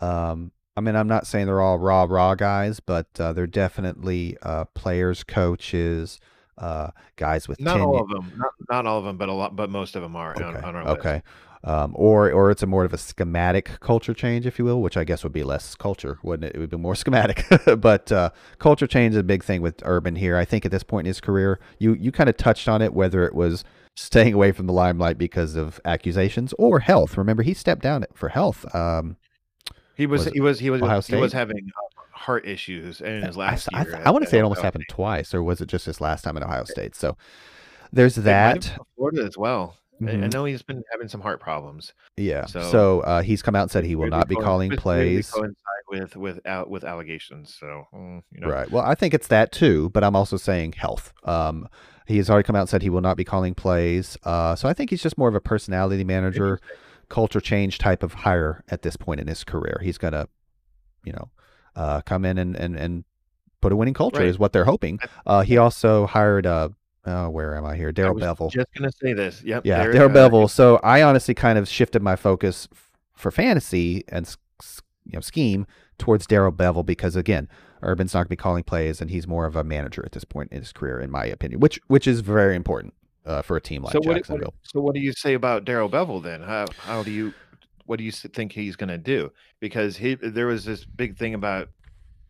[0.00, 4.36] Um, I mean, I'm not saying they're all raw, raw guys, but uh, they're definitely
[4.42, 6.20] uh, players, coaches,
[6.58, 7.86] uh, guys with Not tenure.
[7.86, 10.14] all of them, not, not all of them, but a lot, but most of them
[10.16, 10.66] are on, Okay.
[10.66, 10.98] on our list.
[11.66, 14.98] Um, or or it's a more of a schematic culture change, if you will, which
[14.98, 16.56] I guess would be less culture, wouldn't it?
[16.56, 17.44] It would be more schematic.
[17.78, 20.36] but uh, culture change is a big thing with Urban here.
[20.36, 22.92] I think at this point in his career, you you kind of touched on it,
[22.92, 23.64] whether it was
[23.96, 27.16] staying away from the limelight because of accusations or health.
[27.16, 28.66] Remember, he stepped down for health.
[28.74, 29.16] Um,
[29.96, 33.22] He was, Was he was he was Ohio he was having uh, heart issues in
[33.22, 34.02] his I, last I, year.
[34.04, 36.36] I want to say it almost happened twice, or was it just his last time
[36.36, 36.94] at Ohio State?
[36.96, 37.16] So
[37.92, 38.78] there's It might have that.
[38.96, 39.76] Florida as well.
[40.06, 41.92] I- I know he's been having some heart problems.
[42.16, 42.46] Yeah.
[42.46, 45.30] So- So, uh, he's come out and said he will not be calling plays.
[45.30, 45.54] Coincide
[45.90, 47.54] with with out with allegations.
[47.58, 48.70] So mm, you know, Right.
[48.70, 51.12] Well, I think it's that too, but I'm also saying health.
[51.24, 51.68] Um,
[52.06, 54.18] he has already come out and said he will not be calling plays.
[54.24, 56.58] Uh, so I think he's just more of a personality manager,
[57.08, 59.78] culture change type of hire at this point in his career.
[59.82, 60.26] He's gonna,
[61.04, 61.30] you know,
[61.76, 63.04] uh, come in and and and
[63.60, 64.28] put a winning culture Right.
[64.28, 64.98] is what they're hoping.
[65.24, 66.68] Uh, he also hired uh,
[67.06, 67.92] oh, where am I here?
[67.92, 68.50] Darrell Bevell.
[68.50, 69.42] Just gonna say this.
[69.42, 69.66] Yep.
[69.66, 70.50] Yeah, Darrell Bevell.
[70.50, 74.34] So I honestly kind of shifted my focus f- for fantasy and
[75.04, 75.66] you know scheme
[75.98, 77.48] towards Darrell Bevell because again,
[77.82, 80.52] Urban's not to be calling plays, and he's more of a manager at this point
[80.52, 82.94] in his career, in my opinion, which which is very important
[83.26, 84.14] uh, for a team like so what, what?
[84.16, 84.54] Jacksonville.
[84.62, 86.42] So what do you say about Darrell Bevell then?
[86.42, 87.34] How how do you
[87.86, 89.30] what do you think he's gonna do?
[89.60, 91.68] Because he there was this big thing about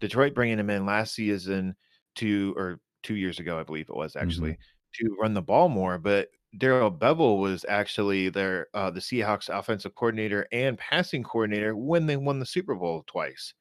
[0.00, 1.76] Detroit bringing him in last season
[2.16, 5.06] to or two years ago, I believe it was actually Mm-hmm.
[5.06, 6.28] to run the ball more, but.
[6.56, 12.16] Darrell Bevell was actually their uh, the Seahawks offensive coordinator and passing coordinator when they
[12.16, 13.54] won the Super Bowl twice.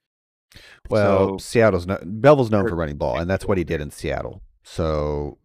[0.92, 3.90] Well, so- Seattle's no, Bevell's known for running ball, and that's what he did in
[3.90, 4.44] Seattle.
[4.62, 5.40] So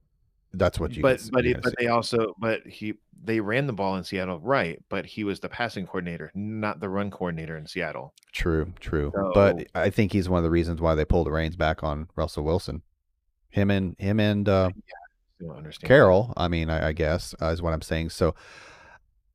[0.53, 1.01] that's what you.
[1.01, 1.75] but can, but but see.
[1.79, 2.93] they also but he
[3.25, 6.91] they ran the ball in Seattle right, but he was the passing coordinator, not the
[6.91, 8.13] run coordinator in Seattle.
[8.33, 9.11] True, true.
[9.15, 11.83] So- but I think he's one of the reasons why they pulled the reins back
[11.83, 12.83] on Russell Wilson.
[13.51, 14.71] Him and him and uh,
[15.41, 15.89] I don't understand.
[15.89, 16.33] Carroll.
[16.37, 18.11] I mean, I, I guess uh, is what I'm saying.
[18.11, 18.35] So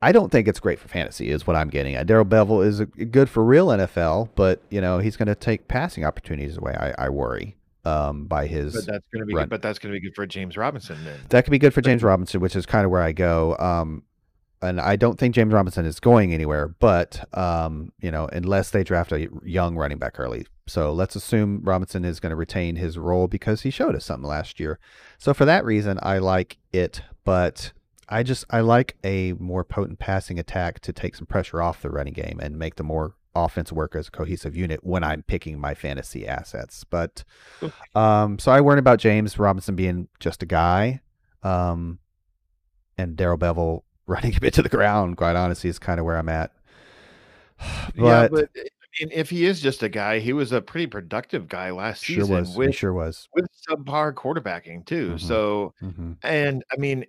[0.02, 2.06] I don't think it's great for fantasy, is what I'm getting at.
[2.06, 5.68] Darrell Bevell is uh good for real NFL, but you know he's going to take
[5.68, 6.74] passing opportunities away.
[6.74, 8.74] I, I worry um, by his.
[8.74, 9.44] But that's gonna be run.
[9.44, 11.20] good, but that's gonna be good for James Robinson then.
[11.30, 13.56] that could be good for James Robinson, which is kind of where I go.
[13.58, 14.02] Um,
[14.62, 18.84] and I don't think James Robinson is going anywhere, but um, you know, unless they
[18.84, 20.46] draft a young running back early.
[20.66, 24.28] So let's assume Robinson is going to retain his role because he showed us something
[24.28, 24.78] last year.
[25.18, 27.72] So for that reason, I like it, but
[28.08, 31.90] I just I like a more potent passing attack to take some pressure off the
[31.90, 35.58] running game and make the more offense work as a cohesive unit when I'm picking
[35.58, 36.84] my fantasy assets.
[36.84, 37.24] But
[37.94, 41.00] um, so I worry about James Robinson being just a guy,
[41.42, 41.98] um,
[42.96, 45.16] and Darrell Bevell running a bit to the ground.
[45.16, 46.52] Quite honestly, is kind of where I'm at.
[47.60, 48.68] yeah, But, but I
[49.00, 52.22] mean, if he is just a guy, he was a pretty productive guy last sure
[52.22, 53.28] season was, he with sure was.
[53.34, 55.14] with subpar quarterbacking too.
[55.14, 55.20] Mhm.
[55.20, 57.04] So hmm and I mean,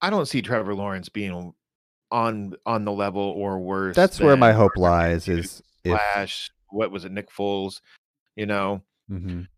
[0.00, 1.52] I don't see Trevor Lawrence being
[2.10, 3.96] on on the level or worse.
[3.96, 5.28] That's where my hope lies.
[5.28, 7.80] Is if what was it, Nick Foles?
[8.36, 9.48] You know, mhm.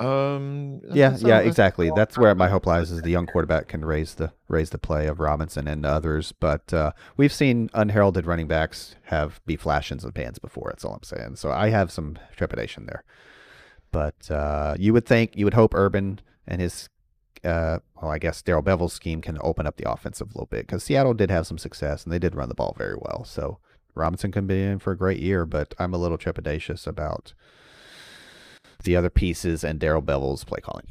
[0.00, 1.90] Um, yeah, yeah, exactly.
[1.94, 2.90] That's where my hope lies.
[2.90, 6.32] Is the young quarterback can raise the raise the play of Robinson and others.
[6.32, 10.68] But uh, we've seen unheralded running backs have be flashes and pans before.
[10.70, 11.36] That's all I'm saying.
[11.36, 13.02] So I have some trepidation there.
[13.90, 16.88] But uh, you would think, you would hope Urban and his,
[17.44, 20.66] uh, well, I guess Darrell Bevell's scheme can open up the offensive a little bit
[20.66, 23.24] because Seattle did have some success and they did run the ball very well.
[23.24, 23.58] So
[23.94, 27.32] Robinson can be in for a great year, but I'm a little trepidatious about
[28.84, 30.86] the other pieces and Darrell Bevell's play calling.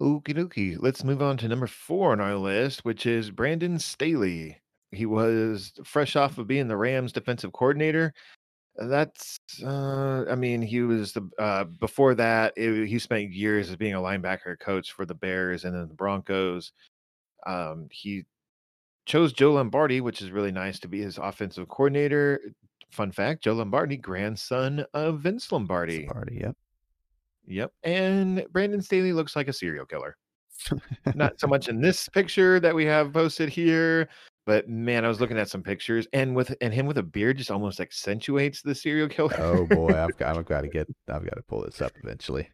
[0.00, 0.76] Okie dokie.
[0.78, 4.58] Let's move on to number four on our list, which is Brandon Staley.
[4.92, 8.12] He was fresh off of being the Rams defensive coordinator.
[8.76, 13.76] That's, uh, I mean, he was the, uh, before that, it, he spent years as
[13.76, 16.72] being a linebacker coach for the Bears and then the Broncos.
[17.46, 18.26] Um, he,
[19.06, 22.40] chose Joe Lombardi, which is really nice to be his offensive coordinator.
[22.90, 26.06] Fun fact: Joe Lombardi, grandson of Vince Lombardi.
[26.06, 26.56] Lombardi, yep.
[27.46, 27.72] Yep.
[27.84, 30.16] And Brandon Staley looks like a serial killer.
[31.14, 34.08] Not so much in this picture that we have posted here,
[34.46, 37.38] but man, I was looking at some pictures, and with and him with a beard
[37.38, 39.36] just almost accentuates the serial killer.
[39.38, 42.48] oh boy, I've got, I've got to get, I've got to pull this up eventually.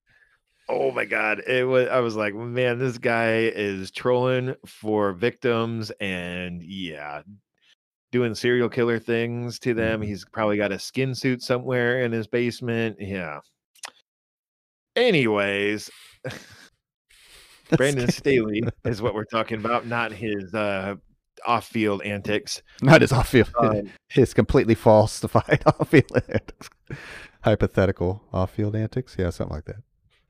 [0.68, 1.88] Oh my god, it was.
[1.88, 7.23] I was like, man, this guy is trolling for victims, and yeah,
[8.12, 10.01] doing serial killer things to them.
[10.01, 10.07] Mhm.
[10.07, 12.96] He's probably got a skin suit somewhere in his basement.
[13.01, 13.40] Yeah.
[14.94, 15.90] Anyways,
[17.77, 20.96] Brandon Staley is what we're talking about, not his uh,
[21.46, 22.62] off-field antics.
[22.83, 26.68] Not his off-field, Um, his completely falsified off-field antics,
[27.42, 29.16] hypothetical off-field antics.
[29.18, 29.83] Yeah, something like that.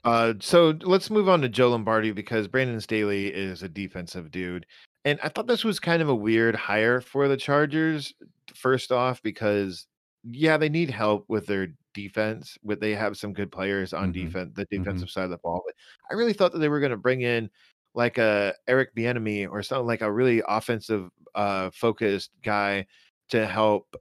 [0.05, 4.67] Uh, so let's move on to Joe Lombardi because Brandon Staley is a defensive dude.
[5.05, 8.13] And I thought this was kind of a weird hire for the Chargers.
[8.55, 9.87] First off, because
[10.25, 14.13] yeah, they need help with their defense, but they have some good players on Mhm.
[14.13, 15.63] defense, the defensive side of the ball.
[15.67, 15.75] But
[16.11, 17.51] I really thought that they were going to bring in
[17.95, 22.87] like a Eric Bieniemy or something like a really offensive uh focused guy
[23.31, 23.95] to help.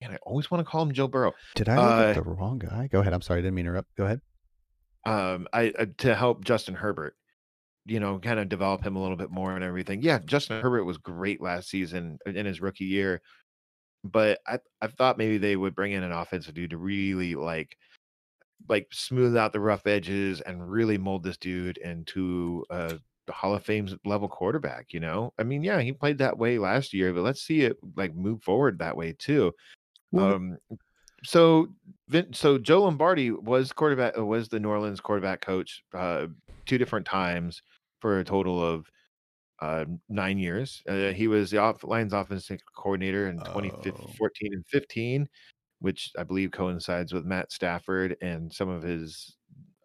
[0.00, 1.34] And I always want to call him Joe Burrow.
[1.54, 2.88] Did I look Uh, the wrong guy?
[2.88, 3.12] Go ahead.
[3.12, 3.94] I'm sorry, I didn't mean to interrupt.
[3.96, 4.20] Go ahead.
[5.06, 7.16] um I uh, to help Justin Herbert,
[7.88, 10.02] you know, kind of develop him a little bit more and everything.
[10.02, 13.20] Yeah, Justin Herbert was great last season in his rookie year,
[14.04, 17.76] but I I thought maybe they would bring in an offensive dude to really like
[18.68, 22.98] like smooth out the rough edges and really mold this dude into a
[23.30, 25.32] Hall of Fame level quarterback, you know?
[25.38, 28.42] I mean, yeah, he played that way last year, but let's see it like move
[28.42, 29.52] forward that way too.
[30.12, 30.58] Well- Um
[31.24, 31.68] so
[32.32, 36.26] so Joe Lombardi was quarterback uh, was the New Orleans quarterback coach uh
[36.64, 37.60] two different times
[38.00, 38.90] for a total of
[39.60, 40.82] uh nine years.
[40.88, 44.54] Uh, he was the off Lions offensive coordinator in 2014 Oh.
[44.54, 45.28] and 15,
[45.80, 49.36] which I believe coincides with Matt Stafford and some of his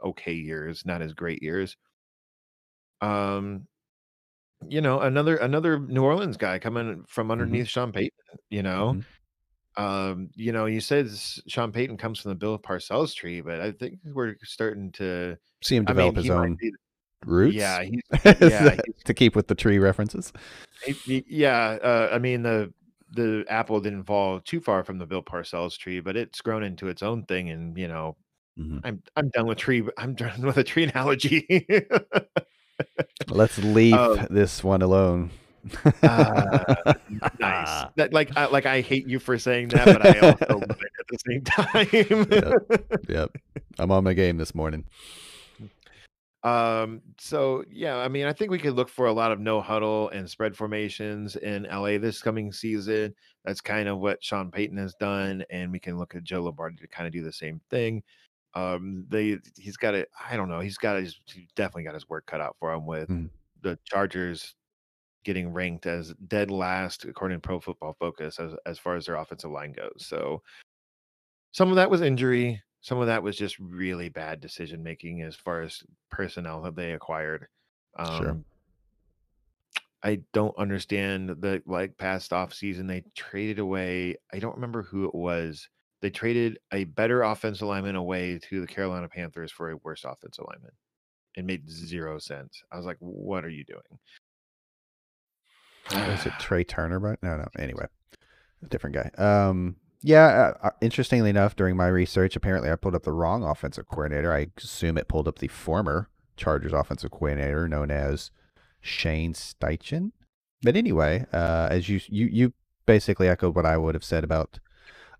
[0.04, 1.76] okay years, not his great years.
[3.02, 3.68] Um,
[4.70, 8.12] you know, another another New Orleans guy coming from underneath Sean Payton,
[8.50, 8.94] you know.
[8.96, 9.06] Mhm.
[9.76, 11.10] Um, you know, you said
[11.48, 15.76] Sean Payton comes from the Bill Parcells tree, but I think we're starting to See
[15.76, 16.72] him I develop mean, his own be-
[17.26, 17.56] roots.
[17.56, 17.82] Yeah,
[18.26, 20.32] Is yeah, to keep with the tree references.
[20.86, 22.74] he- he- yeah, uh, I mean the
[23.12, 26.88] the apple didn't fall too far from the Bill Parcells tree, but it's grown into
[26.88, 28.16] its own thing and you know,
[28.60, 28.82] Mhm.
[28.84, 31.66] I'm I'm done with tree I'm done with a tree analogy.
[33.30, 35.30] Let's leave Um, this one alone.
[36.04, 36.76] Ah,
[37.40, 37.86] nice.
[37.96, 40.92] That, like, I, like I hate you for saying that, but I also love it
[41.00, 43.00] at the same time.
[43.08, 43.30] Yep.
[43.80, 44.86] I'm on my game this morning.
[46.44, 47.02] Um.
[47.20, 50.10] So yeah, I mean, I think we could look for a lot of no huddle
[50.10, 53.16] and spread formations in LA this coming season.
[53.46, 56.78] That's kind of what Sean Payton has done, and we can look at Joe Lombardi
[56.78, 58.04] to kind of do the same thing.
[58.56, 60.10] Um, they he's got it.
[60.30, 60.60] I don't know.
[60.60, 63.30] He's got his he's definitely got his work cut out for him with Mm.
[63.62, 64.56] the Chargers
[65.24, 69.16] getting ranked as dead last according to Pro Football Focus as as far as their
[69.16, 70.06] offensive line goes.
[70.08, 70.44] So
[71.52, 75.36] some of that was injury, some of that was just really bad decision making as
[75.38, 77.48] far as personnel that they acquired.
[77.98, 78.38] Um, Sure.
[80.04, 84.18] I don't understand the like past off season they traded away.
[84.34, 85.70] I don't remember who it was.
[86.02, 90.44] They traded a better offensive lineman away to the Carolina Panthers for a worse offensive
[90.50, 90.74] lineman.
[91.36, 92.62] It made zero sense.
[92.70, 94.00] I was like, "What are you doing?"
[96.10, 97.00] Was it Trai Turner?
[97.00, 97.48] But No, no.
[97.58, 97.86] Anyway,
[98.68, 99.10] different guy.
[99.18, 100.54] Um, yeah.
[100.64, 104.34] Uh, uh, interestingly enough, during my research, apparently I pulled up the wrong offensive coordinator.
[104.34, 108.32] I assume it pulled up the former Chargers offensive coordinator, known as
[108.82, 110.12] Shane Steichen.
[110.62, 112.54] But anyway, uh, as you you you
[112.86, 114.60] basically echoed what I would have said about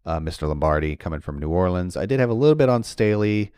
[0.06, 0.48] uh, Mr.
[0.48, 1.96] Lombardi coming from New Orleans.
[1.96, 3.52] I did have a little bit on Staley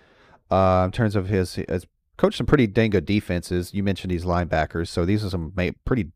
[0.52, 3.74] uh, in terms of his has coached some pretty dang good defenses.
[3.74, 5.54] You mentioned these linebackers, so these are some
[5.86, 6.12] pretty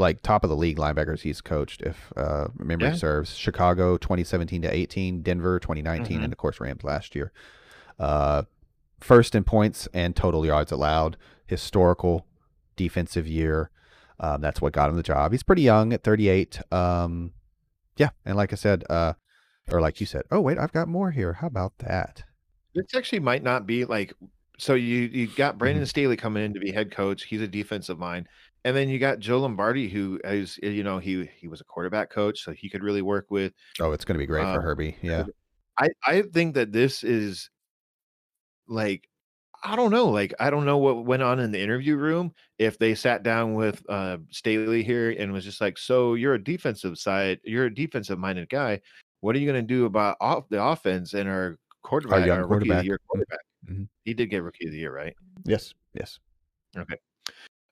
[0.00, 2.94] like top of the league linebackers he's coached, if uh, memory Yeah.
[2.94, 3.36] serves.
[3.36, 6.24] Chicago 2017 to 18, Denver 2019, Mhm.
[6.24, 7.30] and of course Rams last year.
[7.98, 8.42] Uh,
[8.98, 11.16] first in points and total yards allowed.
[11.46, 12.26] Historical
[12.76, 13.70] defensive year.
[14.18, 15.32] Um, that's what got him the job.
[15.32, 16.60] He's pretty young at 38.
[16.72, 17.32] Um,
[17.96, 19.14] yeah, and like I said, uh,
[19.70, 21.34] or like you said, oh wait, I've got more here.
[21.34, 22.24] How about that?
[22.74, 24.14] This actually might not be like
[24.58, 25.58] so you you got Mm-hmm.
[25.58, 27.24] Brandon Staley coming in to be head coach.
[27.24, 28.26] He's a defensive mind.
[28.64, 32.10] And then you got Joe Lombardi, who is you know, he he was a quarterback
[32.10, 34.60] coach, so he could really work with Oh, it's going to be great for Uh,
[34.60, 34.96] Herbie.
[35.02, 35.24] Yeah.
[35.78, 37.48] I I think that this is
[38.68, 39.08] like
[39.62, 40.08] I don't know.
[40.08, 42.32] Like, I don't know what went on in the interview room.
[42.58, 46.42] If they sat down with uh Staley here and was just like, "So you're a
[46.42, 48.80] defensive side, you're a defensive minded guy.
[49.20, 52.46] What are you going to do about off the offense and our quarterback, young our
[52.46, 52.84] rookie of the quarterback.
[52.84, 53.88] year quarterback?" Mhm.
[54.04, 55.14] He did get rookie of the year, right?
[55.44, 55.74] Yes.
[55.92, 56.18] Yes.
[56.76, 56.96] Okay.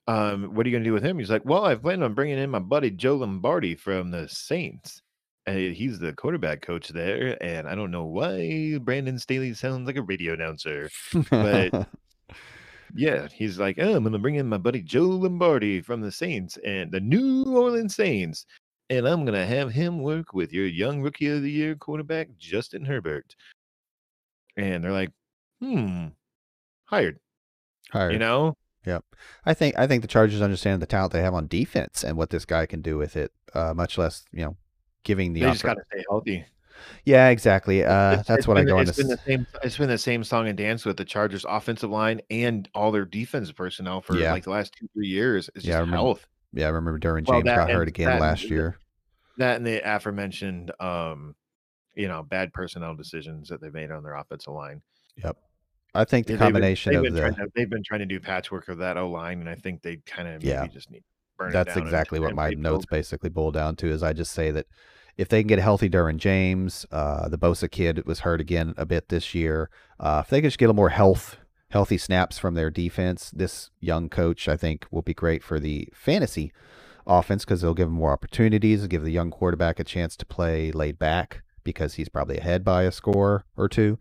[0.09, 1.19] Um, what are you going to do with him?
[1.19, 5.01] He's like, "Well, I plan on bringing in my buddy Joe Lombardi from the Saints."
[5.45, 9.97] And he's the quarterback coach there, and I don't know why Brandon Staley sounds like
[9.97, 10.89] a radio announcer.
[11.29, 11.87] But-
[12.95, 16.57] Yeah, he's like, oh, I'm gonna bring in my buddy Joe Lombardi from the Saints
[16.65, 18.47] and the New Orleans Saints,
[18.89, 22.83] and I'm gonna have him work with your young rookie of the year quarterback Justin
[22.83, 23.35] Herbert.
[24.57, 25.11] And they're like,
[25.61, 26.07] hmm,
[26.85, 27.19] hired.
[27.91, 28.13] Hired.
[28.13, 28.57] You know,
[29.45, 32.29] I think I think the Chargers understand the talent they have on defense and what
[32.29, 33.31] this guy can do with it.
[33.53, 34.55] Uh, much less, you know,
[35.03, 36.45] giving the they just gotta stay healthy.
[37.03, 37.83] Yeah, exactly.
[37.83, 39.03] Uh, It's- that's it's what I been- go on It's to.
[39.03, 39.47] been the same.
[39.63, 43.03] It's been the same song and dance with the Chargers offensive line and all their
[43.05, 44.31] defensive personnel for Yeah.
[44.31, 45.49] like the last two three years.
[45.55, 46.27] It's Yeah, I remember- health.
[46.53, 48.77] Yeah, I remember Derwin James got hurt again that last year.
[49.37, 51.35] That and the aforementioned, um,
[51.95, 54.81] you know, bad personnel decisions that they made on their offensive line.
[55.23, 55.37] Yep.
[55.95, 57.99] I think the Yeah, they've been- combination they've of been the to, they've been trying
[58.01, 60.67] to do patchwork of that O line, and I think they kind of maybe Yeah.
[60.67, 61.03] just need to
[61.37, 63.87] burn it that's exactly what my notes basically boil down to.
[63.87, 64.67] Is I just say that
[65.17, 68.73] if they can get a healthy Derwin James, uh, the Bosa kid was hurt again
[68.77, 69.69] a bit this year.
[69.99, 71.37] Uh, if they could just get a little more health,
[71.71, 75.89] healthy snaps from their defense, this young coach I think will be great for the
[75.93, 76.51] fantasy
[77.07, 80.71] offense because they'll give him more opportunities, give the young quarterback a chance to play
[80.71, 83.97] laid back because he's probably ahead by a score or two.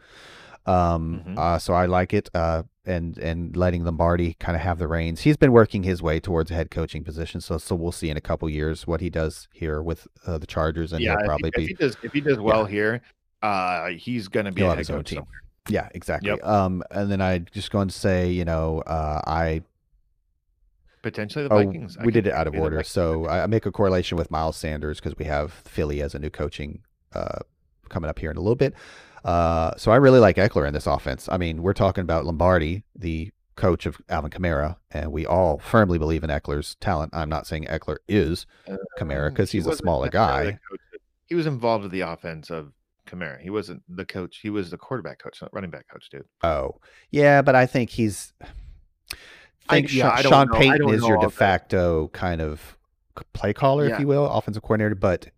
[0.68, 1.38] Um, Mhm.
[1.38, 2.28] uh, so I like it.
[2.34, 5.20] Uh, and and letting Lombardi kind of have the reins.
[5.20, 8.16] He's been working his way towards a head coaching position, so so we'll see in
[8.16, 11.22] a couple years what he does here with uh, the Chargers, and yeah, he'll if
[11.22, 13.02] he- probably if he, does if he does well here,
[13.42, 15.16] uh, he's gonna be He'll a head his own coach team.
[15.18, 15.42] somewhere.
[15.68, 16.30] yeah, exactly.
[16.30, 16.44] Yep.
[16.46, 19.62] Um, and then I just going to say, you know, uh, I
[21.02, 21.96] Potentially the oh, Vikings.
[22.00, 24.56] I we did it out of order, so I I make a correlation with Miles
[24.56, 26.80] Sanders because we have Philly as a new coaching
[27.14, 27.38] uh,
[27.88, 28.74] coming up here in a little bit.
[29.24, 31.28] Uh, so I really like Ekeler in this offense.
[31.30, 35.98] I mean, we're talking about Lombardi, the coach of Alvin Kamara, and we all firmly
[35.98, 37.12] believe in Ekeler's talent.
[37.14, 38.46] I'm not saying Ekeler is
[38.98, 40.44] Kamara Um, because he he's a smaller guy.
[40.44, 40.58] that-
[41.26, 42.72] He was involved with the offense of
[43.06, 43.40] Kamara.
[43.40, 44.38] He wasn't the coach.
[44.42, 46.24] He was the quarterback coach, not running back coach, dude.
[46.42, 46.76] Oh,
[47.10, 48.32] yeah, but I think he's.
[48.40, 48.46] I
[49.68, 51.32] I- think yeah, I Sean Payton is your de that.
[51.32, 52.78] facto kind of
[53.32, 54.94] play caller, if you will, offensive coordinator.
[54.94, 55.28] But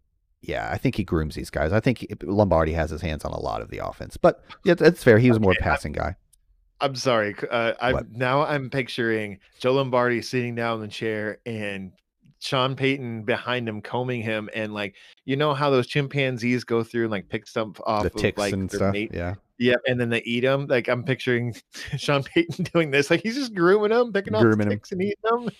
[0.42, 1.72] yeah, I think he grooms these guys.
[1.72, 4.16] I think Lombardi has his hands on a lot of the offense.
[4.16, 5.18] But yeah, that's fair.
[5.18, 6.16] He was more Okay, I'm- passing guy.
[6.82, 7.34] I'm sorry.
[7.50, 8.10] Uh, I'm What?
[8.12, 11.92] now I'm picturing Joe Lombardi sitting down in the chair and
[12.38, 14.94] Sean Payton behind him, combing him, and like
[15.26, 18.38] you know how those chimpanzees go through and like pick stuff off The of ticks
[18.38, 18.92] like and their stuff.
[18.94, 19.10] mate.
[19.12, 20.68] Yeah, Yeah, and then they eat them.
[20.68, 21.54] Like I'm picturing
[21.98, 23.10] Sean Payton doing this.
[23.10, 24.78] Like he's just grooming them, picking off Grooming the 'em.
[24.78, 25.50] ticks and eating them.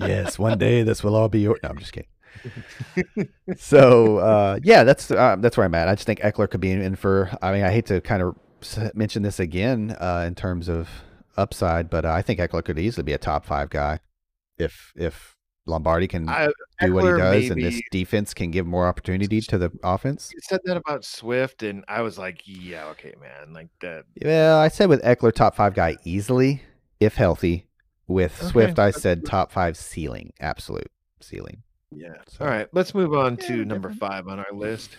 [0.00, 1.58] yes, one day this will all be your.
[1.62, 2.10] No, I'm just kidding.
[3.56, 5.88] So uh, yeah, that's uh, that's where I'm at.
[5.88, 7.30] I just think Ekeler could be in for.
[7.42, 8.36] I mean, I hate to kind of
[8.94, 10.88] mention this again uh, in terms of
[11.36, 14.00] upside, but I think Ekeler could easily be a top five guy
[14.58, 15.36] if if
[15.66, 16.48] Lombardi can I,
[16.80, 20.30] do what he does, and this defense can give more opportunity to the offense.
[20.32, 23.52] You said that about Swift, and I was like, yeah, okay, man.
[23.52, 24.04] Like that.
[24.20, 26.62] Yeah, I said with Ekeler, top five guy easily,
[27.00, 27.66] if healthy.
[28.06, 31.62] With Okay, Swift, I said top five ceiling, absolute ceiling.
[31.94, 32.14] Yeah.
[32.28, 33.98] So- All right, let's move on Yeah, to number different.
[34.12, 34.96] five on our list.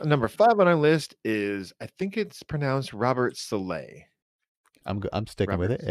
[0.00, 4.04] Uh, Number five on our list is I think it's pronounced Robert Saleh.
[4.86, 5.88] I'm go- I'm sticking with Robert it.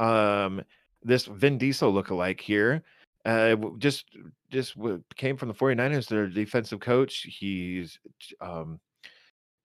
[0.00, 0.44] Yeah.
[0.44, 0.62] Um,
[1.02, 2.82] this Vin Diesel lookalike here,
[3.24, 4.06] uh, just
[4.50, 4.74] just
[5.16, 7.26] came from the 49ers, their defensive coach.
[7.28, 7.98] He's
[8.40, 8.80] um,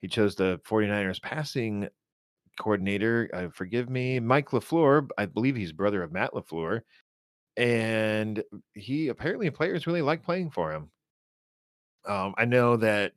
[0.01, 1.87] he chose the 49ers passing
[2.59, 3.29] coordinator.
[3.33, 5.07] Uh, forgive me, Mike LaFleur.
[5.17, 6.81] I believe he's brother of Matt LaFleur,
[7.57, 8.43] and
[8.73, 10.89] he apparently players really like playing for him.
[12.05, 13.13] Um, I know that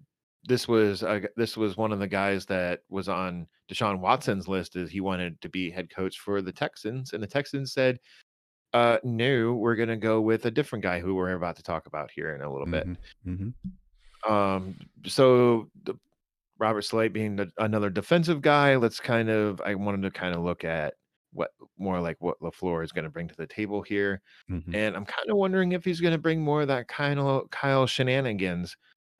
[0.46, 4.76] this was uh, this was one of the guys that was on Deshaun Watson's list
[4.76, 7.98] as he wanted to be head coach for the Texans, and the Texans said,
[8.72, 11.86] uh, "No, we're going to go with a different guy who we're about to talk
[11.86, 12.86] about here in a little bit."
[13.24, 13.48] hmm
[14.28, 14.76] Um,
[15.06, 15.94] so the,
[16.58, 20.42] Robert Saleh being the, another defensive guy, let's kind of I wanted to kind of
[20.42, 20.94] look at
[21.36, 24.96] what more like what LaFleur is going to bring to the table here, hmm and
[24.96, 27.86] I'm kind of wondering if he's going to bring more of that kind of Kyle
[27.86, 28.76] shenanigans.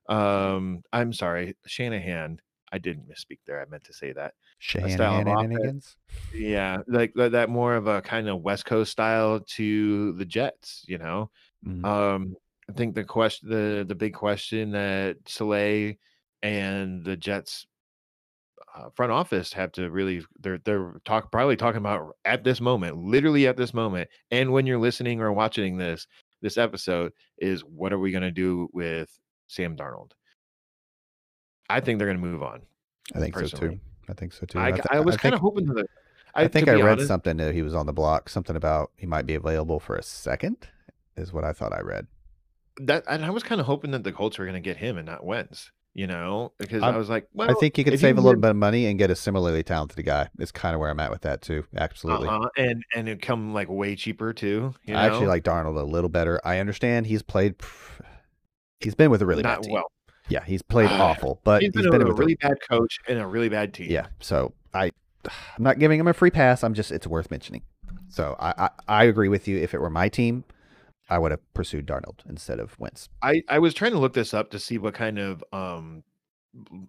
[0.09, 2.41] Um, I'm sorry, Shanahan.
[2.73, 3.61] I didn't misspeak there.
[3.62, 4.35] I meant to say that.
[4.59, 5.97] Shenanigans.
[6.35, 10.85] Yeah, like that, more of a kind of West Coast style to the Jets.
[10.89, 11.31] You know,
[11.67, 11.85] Mhm.
[11.85, 12.37] um,
[12.69, 15.97] I think the question, the the big question that Saleh
[16.43, 17.67] and the Jets
[18.77, 22.97] uh, front office have to really they're they're talk probably talking about at this moment,
[22.99, 26.07] literally at this moment, and when you're listening or watching this
[26.43, 30.12] this episode is what are we going to do with Sam Darnold?
[31.70, 32.62] I think they're going to move on.
[33.14, 33.81] I think so too.
[34.09, 34.59] I think so too.
[34.59, 35.87] I, th- I was kind of hoping that.
[36.35, 38.29] I think I read honest, something that he was on the block.
[38.29, 40.68] Something about he might be available for a second.
[41.16, 42.07] Is what I thought I read.
[42.79, 44.99] that, and I was kind of hoping that the Colts were going to get him
[44.99, 45.72] and not Wentz.
[45.99, 48.39] You know, because I'm- I was like, well, I think you could save a little
[48.39, 50.29] bit of money and get a similarly talented guy.
[50.39, 51.65] Is kind of where I'm at with that too.
[51.75, 52.29] Absolutely.
[52.29, 54.75] uh-huh, and and it come like way cheaper too.
[54.85, 55.01] You know?
[55.01, 56.39] I actually like Darnold a little better.
[56.45, 57.55] I understand he's played.
[58.81, 59.73] He's been with a really not bad team.
[59.73, 59.91] well.
[60.29, 63.19] Yeah, he's played Uh, awful, but he's been, been with a- really bad coach and
[63.19, 63.91] a really bad team.
[63.91, 64.91] Yeah, so I,
[65.25, 66.63] I'm not giving him a free pass.
[66.63, 67.63] I'm just it's worth mentioning.
[68.11, 69.57] So I, I, I agree with you.
[69.57, 70.45] If it were my team,
[71.09, 73.09] I would have pursued Darnold instead of Wentz.
[73.23, 76.03] I I was trying to look this up to see what kind of um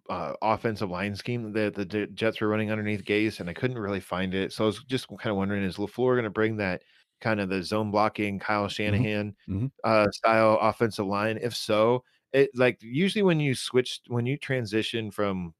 [0.09, 3.99] uh, offensive line scheme that the Jets were running underneath Gase, and I couldn't really
[3.99, 4.53] find it.
[4.53, 6.84] So I was just kind of wondering: Is LaFleur going to bring that
[7.20, 9.72] kind of the zone blocking Kyle Shanahan mhm.
[9.84, 11.38] uh, style offensive line?
[11.41, 12.03] If so,
[12.34, 15.53] it like usually when you switch when you transition from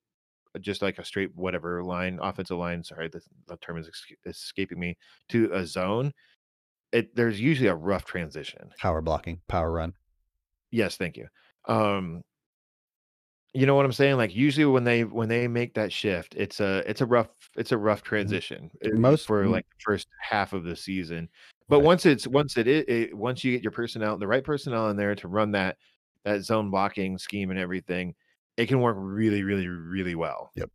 [0.62, 3.90] just like a straight whatever line offensive line sorry the, the term is
[4.26, 4.98] escaping me
[5.30, 6.12] to a zone
[6.92, 9.94] it there's usually a rough transition Power blocking, power run.
[10.72, 11.28] Yes, thank you.
[11.68, 12.22] Um,
[13.54, 14.18] you know what I'm saying?
[14.18, 17.72] Like usually when they when they make that shift, it's a it's a rough it's
[17.72, 19.02] a rough transition uh, Mm-hmm.
[19.02, 21.30] Most- for like the first half of the season.
[21.70, 21.86] But Right.
[21.86, 24.98] once it's once it, it, it once you get your personnel the right personnel in
[24.98, 25.78] there to run that
[26.24, 28.14] that zone blocking scheme and everything,
[28.58, 30.52] it can work really really really well.
[30.56, 30.70] Yep.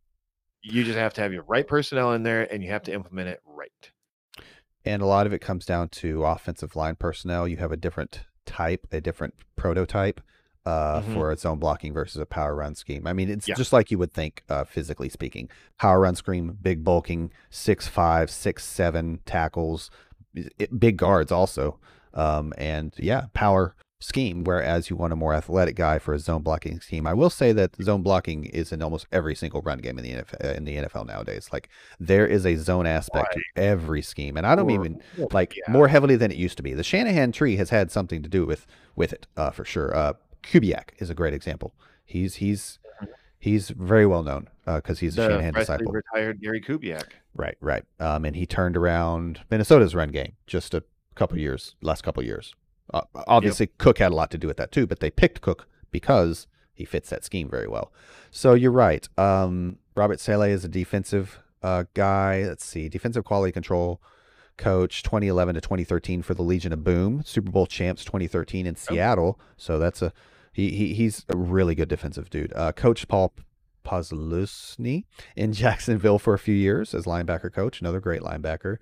[0.61, 3.29] You just have to have your right personnel in there and you have to implement
[3.29, 3.91] it right.
[4.85, 7.47] And a lot of it comes down to offensive line personnel.
[7.47, 10.21] You have a different type, a different prototype
[10.65, 11.13] uh, Mhm.
[11.13, 13.05] for a zone blocking versus a power run scheme.
[13.05, 13.55] I mean, it's Yeah.
[13.55, 15.49] just like you would think, uh, physically speaking.
[15.77, 19.91] Power run scheme, big bulking, six five, six seven tackles,
[20.33, 21.79] it, big guards also,
[22.13, 24.43] um, and yeah, power scheme.
[24.43, 27.07] Whereas you want a more athletic guy for a zone blocking scheme.
[27.07, 30.11] I will say that zone blocking is in almost every single run game in the
[30.13, 31.49] NFL, in the NFL nowadays.
[31.51, 35.01] Like there is a zone aspect to every scheme, and I don't Or- even
[35.31, 35.71] like yeah.
[35.71, 36.73] more heavily than it used to be.
[36.73, 39.95] The Shanahan tree has had something to do with with it uh, for sure.
[39.95, 41.73] Uh, Kubiak is a great example.
[42.05, 42.79] He's he's
[43.39, 45.29] he's very well known because he's a Mm-hmm.
[45.31, 45.91] Shanahan disciple.
[45.91, 47.05] retired Gary Kubiak.
[47.35, 47.83] Right, right.
[47.99, 50.83] Um, and he turned around Minnesota's run game just a
[51.15, 52.53] couple years, last couple years.
[52.91, 55.67] Uh, obviously, Cook had a lot to do with that too, but they picked Cook
[55.91, 57.91] because he fits that scheme very well.
[58.31, 59.07] So you're right.
[59.17, 62.43] Um, Robert Saleh is a defensive uh, guy.
[62.45, 64.01] Let's see, defensive quality control
[64.57, 69.39] coach 2011 to 2013 for the Legion of Boom, Super Bowl champs 2013 in Seattle.
[69.57, 70.13] So that's a
[70.51, 72.53] he, he he's a really good defensive dude.
[72.55, 73.33] Uh, coach Paul
[73.83, 75.03] Posluszny
[75.35, 78.77] in Jacksonville for a few years as linebacker coach, another great linebacker.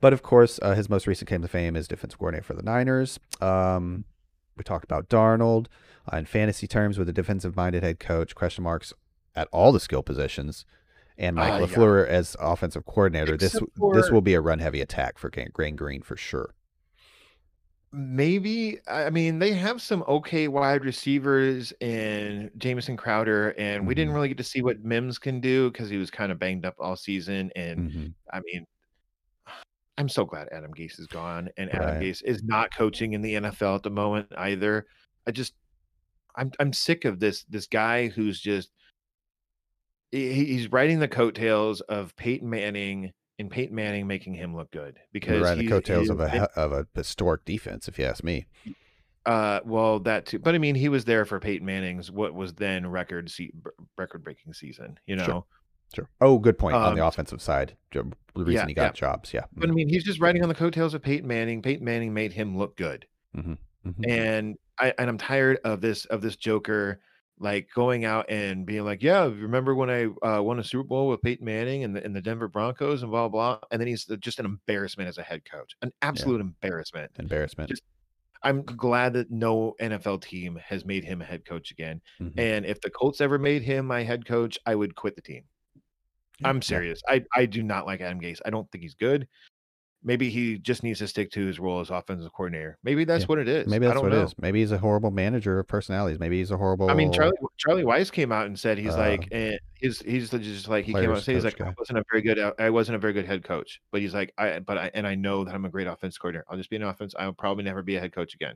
[0.00, 2.62] But of course, uh, his most recent claim to fame is defensive coordinator for the
[2.62, 3.18] Niners.
[3.40, 4.04] Um,
[4.56, 5.66] we talked about Darnold
[6.12, 8.34] uh, in fantasy terms with a defensive-minded head coach.
[8.34, 8.92] Question marks
[9.34, 10.64] at all the skill positions,
[11.18, 12.06] and Mike Uh, yeah.
[12.08, 13.36] As offensive coordinator.
[13.36, 16.54] this Except this for- will be a run-heavy attack for Green Green for sure.
[17.98, 24.10] Maybe I mean they have some okay wide receivers in Jamison Crowder, and we didn't
[24.12, 24.16] Mhm.
[24.16, 26.74] really get to see what Mims can do because he was kind of banged up
[26.78, 27.50] all season.
[27.56, 28.14] And Mhm.
[28.34, 28.66] I mean,
[29.96, 32.02] I'm so glad Adam Gase is gone, and Adam Right.
[32.02, 34.86] Gase is not coaching in the NFL at the moment either.
[35.26, 35.54] I just,
[36.34, 38.70] I'm I'm sick of this this guy who's just
[40.12, 44.98] he- he's riding the coattails of Peyton Manning and Peyton Manning making him look good
[45.12, 48.46] because Right, the coattails of a of a historic defense, if you ask me.
[49.24, 50.38] Uh, well, that too.
[50.38, 53.52] But I mean, he was there for Peyton Manning's what was then record se-
[53.98, 54.98] record breaking season.
[55.06, 55.44] You know, Sure.
[55.94, 56.08] Sure.
[56.20, 57.76] Oh, good point on the Um, offensive side.
[57.92, 58.90] The reason yeah, he got yeah.
[58.92, 59.44] jobs, yeah.
[59.52, 61.62] but I mean, he's just riding on the coattails of Peyton Manning.
[61.62, 63.06] Peyton Manning made him look good,
[63.36, 63.56] Mhm.
[64.06, 67.00] and I and I'm tired of this of this Joker
[67.38, 71.08] like going out and being like, yeah, remember when I uh, won a Super Bowl
[71.08, 74.04] with Peyton Manning and the, and the Denver Broncos and blah blah, and then he's
[74.20, 77.10] just an embarrassment as a head coach, an absolute embarrassment.
[77.18, 77.70] Embarrassment.
[77.70, 77.82] Just-
[78.42, 82.00] I'm glad that no NFL team has made him a head coach again.
[82.20, 82.38] Mhm.
[82.38, 85.44] And if the Colts ever made him my head coach, I would quit the team.
[86.40, 86.60] Yeah, I'm yeah.
[86.60, 87.02] serious.
[87.08, 88.40] I, I do not like Adam Gase.
[88.44, 89.26] I don't think he's good.
[90.04, 92.78] Maybe he just needs to stick to his role as offensive coordinator.
[92.84, 93.26] Maybe that's Yeah.
[93.26, 93.66] what it is.
[93.66, 94.20] Maybe that's what know.
[94.20, 94.34] it is.
[94.38, 96.20] Maybe he's a horrible manager of personalities.
[96.20, 96.88] Maybe he's a horrible.
[96.90, 100.30] I mean, Charlie Charlie Weis came out and said he's Uh, like, and he's he's
[100.30, 102.52] just like he came out and said he's like, I wasn't a very good, uh,
[102.58, 105.16] I wasn't a very good head coach, but he's like, I, but I, and I
[105.16, 106.44] know that I'm a great offense coordinator.
[106.48, 107.14] I'll just be an offense.
[107.18, 108.50] I'll probably never be a head coach again.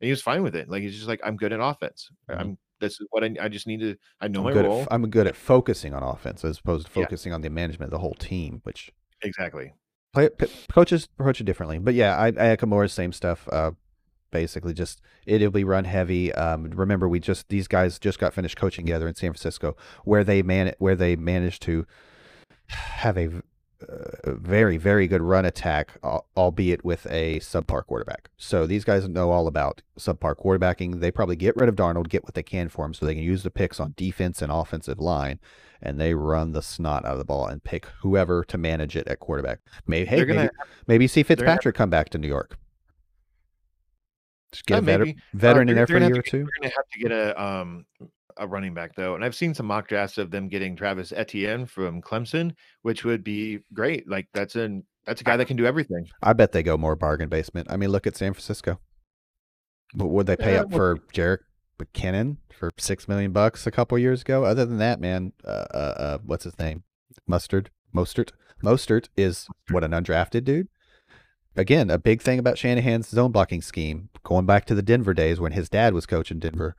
[0.00, 0.68] And he was fine with it.
[0.68, 2.10] Like he's just like, I'm good at offense.
[2.28, 2.40] Mhm.
[2.40, 3.94] I'm This is what I, I just need to.
[4.20, 4.64] I know I'm my good.
[4.64, 4.82] role.
[4.82, 7.04] At, I'm good at focusing on offense as opposed to Yeah.
[7.04, 8.90] focusing on the management of the whole team, which
[9.22, 9.74] exactly.
[10.12, 11.78] Play, p- coaches approach it differently.
[11.78, 13.48] But yeah, I, I echo Moore's same stuff.
[13.50, 13.72] Uh,
[14.30, 16.32] basically, just it'll be run heavy.
[16.34, 20.24] Um, remember, we just these guys just got finished coaching together in San Francisco, where
[20.24, 21.86] they man where they managed to
[22.68, 23.42] have a
[23.88, 25.92] uh, very very good run attack,
[26.36, 28.28] albeit with a subpar quarterback.
[28.36, 31.00] So these guys know all about subpar quarterbacking.
[31.00, 33.22] They probably get rid of Darnold, get what they can for him, so they can
[33.24, 35.40] use the picks on defense and offensive line,
[35.80, 39.08] and they run the snot out of the ball and pick whoever to manage it
[39.08, 39.60] at quarterback.
[39.86, 40.50] Maybe hey, gonna maybe,
[40.86, 42.58] maybe see gonna Fitzpatrick come back to New York.
[44.52, 45.16] Just get Uh, a veter- maybe.
[45.34, 46.38] veteran Uh, in there for a gonna year or two.
[46.38, 47.86] going to have to get a um
[48.36, 51.66] a running back though, and I've seen some mock drafts of them getting Travis Etienne
[51.66, 54.08] from Clemson, which would be great.
[54.08, 56.06] Like that's an that's a guy that can do everything.
[56.22, 57.68] I bet they go more bargain basement.
[57.70, 58.78] I mean, look at San Francisco.
[59.94, 61.40] What would they pay Yeah, up for Jerick
[61.78, 64.44] McKinnon for six million bucks a couple years ago?
[64.44, 66.84] Other than that, man, uh, uh, uh what's his name?
[67.26, 68.30] Mustard, Mostert,
[68.62, 70.68] Mostert is what an undrafted dude.
[71.56, 75.40] Again, a big thing about Shanahan's zone blocking scheme, going back to the Denver days
[75.40, 76.76] when his dad was coaching Denver.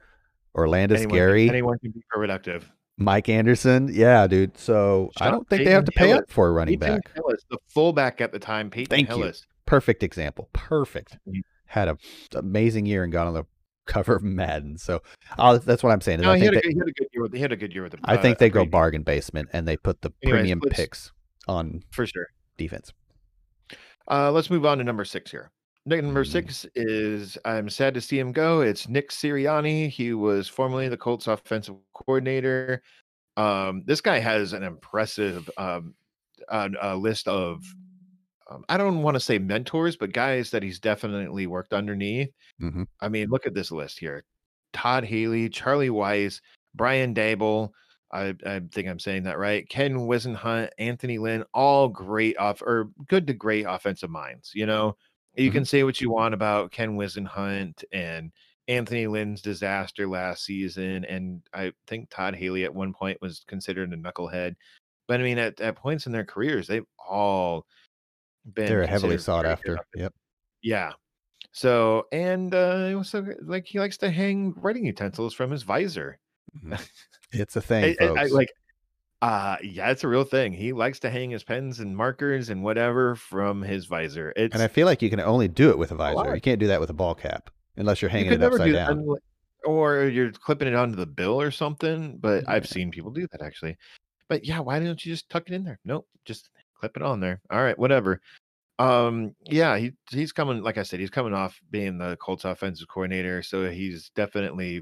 [0.55, 2.69] Orlando Anyone, Scary, anyone can be productive.
[2.97, 4.57] Mike Anderson, yeah, dude.
[4.57, 6.23] So I don't think they have to pay Hillis.
[6.23, 7.11] up for a running Peyton back.
[7.15, 9.31] Hillis, the fullback at the time, Peyton Thank you.
[9.65, 10.49] Perfect example.
[10.53, 11.17] Perfect.
[11.65, 11.97] Had a
[12.35, 13.45] amazing year and got on the
[13.87, 14.77] cover of Madden.
[14.77, 15.01] So
[15.37, 16.21] uh, that's what I'm saying.
[16.21, 17.55] No, I he think they, good, he had a good year with he had a
[17.55, 17.99] good year with the.
[18.03, 21.11] I uh, think they go bargain basement and they put the Anyways, premium picks
[21.47, 22.27] on for sure.
[22.57, 22.91] defense.
[24.09, 25.51] Uh, let's move on to number six here.
[25.85, 26.31] Nick number Mhm.
[26.31, 28.61] six is I'm sad to see him go.
[28.61, 29.89] It's Nick Sirianni.
[29.89, 32.83] He was formerly the Colts offensive coordinator.
[33.37, 35.95] Um, this guy has an impressive um,
[36.49, 37.63] uh, uh, list of
[38.49, 42.31] um, I don't want to say mentors, but guys that he's definitely worked underneath.
[42.61, 42.87] Mhm.
[43.01, 44.23] I mean, look at this list here:
[44.73, 46.41] Todd Haley, Charlie Weis,
[46.75, 47.71] Brian Daboll.
[48.11, 49.67] I, I think I'm saying that right.
[49.69, 54.51] Ken Whisenhunt, Anthony Lynn, all great off or good to great offensive minds.
[54.55, 54.97] You know,
[55.35, 55.53] you Mhm.
[55.53, 58.31] can say what you want about Ken Whisenhunt and
[58.67, 63.91] Anthony Lynn's disaster last season, and I think Todd Haley at one point was considered
[63.91, 64.55] a knucklehead.
[65.07, 67.65] But I mean, at, at points in their careers, they've all
[68.53, 69.77] been They're heavily sought after.
[69.95, 70.13] Yep.
[70.61, 70.93] yeah.
[71.51, 75.63] So and uh it was so like he likes to hang writing utensils from his
[75.63, 76.17] visor.
[76.63, 76.79] Mhm.
[77.33, 78.51] It's a thing, I, I- I, like
[79.21, 80.53] uh yeah, it's a real thing.
[80.53, 84.33] He likes to hang his pens and markers and whatever from his visor.
[84.35, 86.33] It's and I feel like you can only do it with a visor.
[86.33, 88.73] You can't do that with a ball cap unless you're hanging could it upside do
[88.73, 89.15] down.
[89.63, 92.17] or you're clipping it onto the bill or something.
[92.17, 93.77] But I've seen people do that actually.
[94.27, 95.79] But yeah, why don't you just tuck it in there?
[95.85, 97.41] Nope, just clip it on there.
[97.51, 98.21] All right, whatever.
[98.79, 102.87] Um, yeah, he he's coming, like I said, he's coming off being the Colts offensive
[102.87, 104.81] coordinator, so he's definitely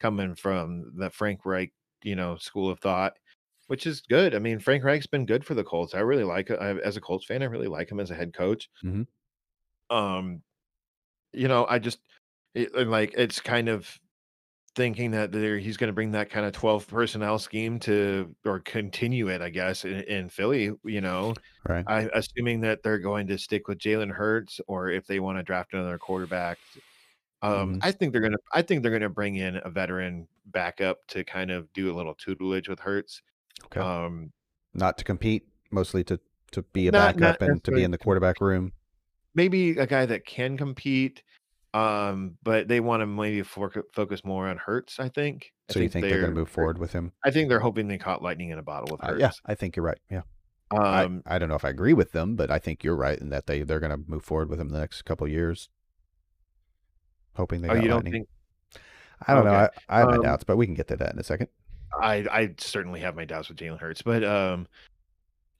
[0.00, 1.72] coming from the Frank Reich,
[2.02, 3.14] you know, school of thought,
[3.68, 4.34] which is good.
[4.34, 5.94] I mean, Frank Reich's been good for the Colts.
[5.94, 6.50] I really like.
[6.50, 8.70] I, as a Colts fan, I really like him as a head coach.
[8.82, 9.04] Mhm.
[9.90, 10.42] Um,
[11.32, 12.00] you know, I just
[12.54, 13.98] it, and, like it's kind of
[14.76, 18.60] thinking that there he's going to bring that kind of 12 personnel scheme to or
[18.60, 21.38] continue it, I guess, in, in Philly, you know.
[21.68, 21.88] Right.
[21.88, 25.44] I assuming that they're going to stick with Jalen Hurts or if they want to
[25.44, 26.58] draft another quarterback.
[27.42, 27.82] Um, Mhm.
[27.82, 31.50] I think they're gonna I think they're gonna bring in a veteran backup to kind
[31.52, 33.22] of do a little tutelage with Hurts.
[33.66, 33.80] Okay.
[33.80, 34.32] Um
[34.74, 36.18] Not to compete, mostly to
[36.52, 38.72] to be a Not- backup not and to be in the quarterback room.
[39.34, 41.22] maybe a guy that can compete.
[41.74, 44.98] Um, but they want to maybe foc- focus more on Hurts.
[44.98, 45.52] I think.
[45.68, 47.12] I So you think they're going to move forward with him?
[47.26, 49.20] I think they're hoping they caught lightning in a bottle with Uh, Hurts.
[49.20, 49.98] yeah, I think you're right.
[50.10, 50.22] Yeah.
[50.70, 53.18] I, Um, I don't know if I agree with them, but I think you're right
[53.18, 55.68] in that they they're going to move forward with him the next couple of years.
[57.36, 58.12] Hoping they oh, got you don't lightning.
[58.12, 58.28] think
[59.26, 59.52] I don't know.
[59.52, 59.68] I.
[59.90, 61.48] I have my Um, doubts, but we can get to that in a second.
[62.00, 64.66] I I certainly have my doubts with Jalen Hurts, but um,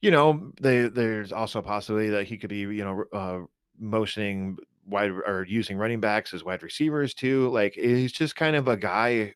[0.02, 3.40] you know, they there's also a possibility that he could be, you know, uh,
[3.78, 7.48] motioning wide or using running backs as wide receivers too.
[7.50, 9.34] Like he's just kind of a guy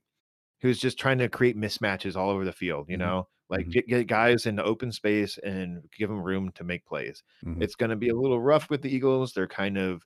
[0.61, 2.89] who's just trying to create mismatches all over the field.
[2.91, 2.99] You Mhm.
[2.99, 3.73] know, like Mhm.
[3.73, 7.23] get, get guys into open space and give them room to make plays.
[7.45, 7.63] Mhm.
[7.63, 9.33] It's going to be a little rough with the Eagles.
[9.35, 10.05] They're kind of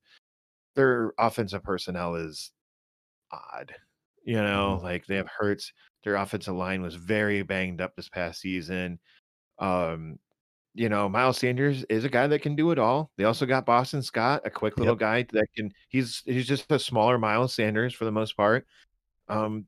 [0.76, 2.52] their offensive personnel is
[3.32, 3.74] odd.
[4.24, 4.82] You know, Mhm.
[4.82, 5.72] like they have Hurts.
[6.06, 9.00] Their offensive line was very banged up this past season.
[9.58, 10.20] Um,
[10.72, 13.10] you know, Miles Sanders is a guy that can do it all.
[13.16, 15.00] They also got Boston Scott, a quick little Yep.
[15.00, 15.72] guy that can.
[15.88, 18.68] He's he's just a smaller Miles Sanders for the most part.
[19.28, 19.66] Um,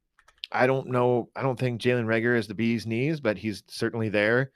[0.53, 1.29] I don't know.
[1.35, 4.53] I don't think Jalen Reagor is the bee's knees, but he's certainly there.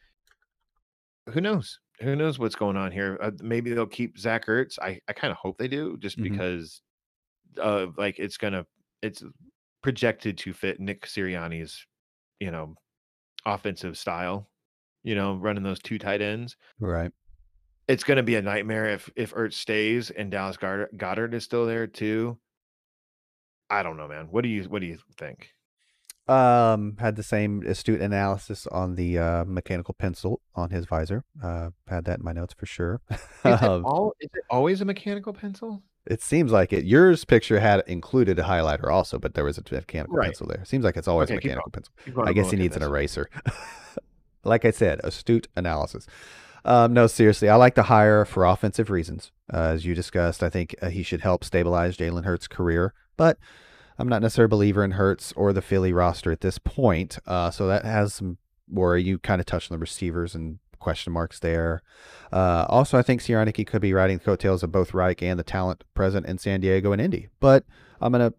[1.31, 1.81] Who knows?
[2.01, 3.19] Who knows what's going on here?
[3.21, 4.79] Uh, maybe they'll keep Zach Ertz.
[4.81, 6.23] I I kind of hope they do, just Mhm.
[6.31, 6.81] because,
[7.61, 8.67] uh, like it's gonna
[9.03, 9.25] it's
[9.83, 11.87] projected to fit Nick Sirianni's,
[12.41, 12.75] you know,
[13.45, 14.49] offensive style.
[15.05, 16.57] You know, running those two tight ends.
[16.79, 17.11] Right.
[17.89, 21.67] It's going to be a nightmare if if Ertz stays and Dallas Goedert, is still
[21.67, 22.39] there too.
[23.69, 24.29] I don't know, man.
[24.31, 25.51] What do you what do you think?
[26.29, 31.25] Um, had the same astute analysis on the uh, mechanical pencil on his visor.
[31.43, 33.01] Uh, had that in my notes for sure.
[33.11, 35.83] Is it um, all is it always a mechanical pencil?
[36.07, 36.85] It seems like it.
[36.85, 40.27] Yours picture had included a highlighter also, but there was a mechanical Right.
[40.27, 40.65] pencil there.
[40.65, 41.93] Seems like it's always Okay, a mechanical pencil.
[42.25, 43.29] I guess he needs an eraser.
[44.45, 46.07] like I said, astute analysis.
[46.65, 49.33] Um, no, seriously, I like to hire for offensive reasons.
[49.53, 53.37] Uh, as you discussed, I think uh, he should help stabilize Jalen Hurts' career, but
[53.99, 57.19] I'm not necessarily a believer in Hurts or the Philly roster at this point.
[57.27, 58.39] Uh, so that has some
[58.69, 59.03] worry.
[59.03, 61.83] You kind of touched on the receivers and question marks there.
[62.33, 65.45] Uh, also, I think Sierraniki could be riding the coattails of both Reich and the
[65.45, 67.29] talent present in San Diego and Indy.
[67.41, 67.65] But
[68.01, 68.35] I'm gonna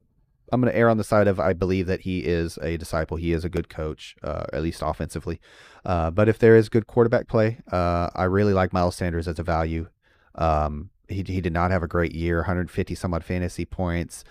[0.52, 3.18] I'm gonna err on the side of I believe that he is a disciple.
[3.18, 5.40] He is a good coach, uh, at least offensively.
[5.86, 9.40] Uh, but if there is good quarterback play, uh, I really like Miles Sanders as
[9.40, 9.88] a value.
[10.36, 14.24] Um, he he did not have a great year, 150 some odd fantasy points,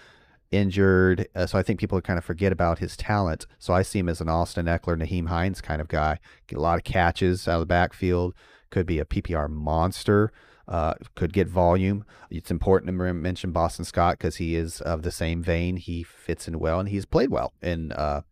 [0.53, 1.26] injured.
[1.34, 3.46] Uh, so I think people kind of forget about his talent.
[3.59, 6.18] So I see him as an Austin Ekeler, Nyheim Hines kind of guy.
[6.46, 8.34] Get a lot of catches out of the backfield.
[8.70, 10.32] Could be a PPR monster.
[10.68, 12.05] Uh, could get volume.
[12.30, 15.76] It's important to mention Boston Scott because he is of the same vein.
[15.76, 18.22] He fits in well and he's played well in uh,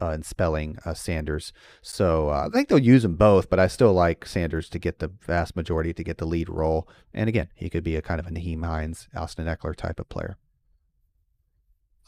[0.00, 1.52] uh, in spelling uh, Sanders.
[1.82, 5.00] So uh, I think they'll use them both, but I still like Sanders to get
[5.00, 6.88] the vast majority to get the lead role.
[7.12, 10.08] And again, he could be a kind of a Nyheim Hines, Austin Ekeler type of
[10.08, 10.36] player.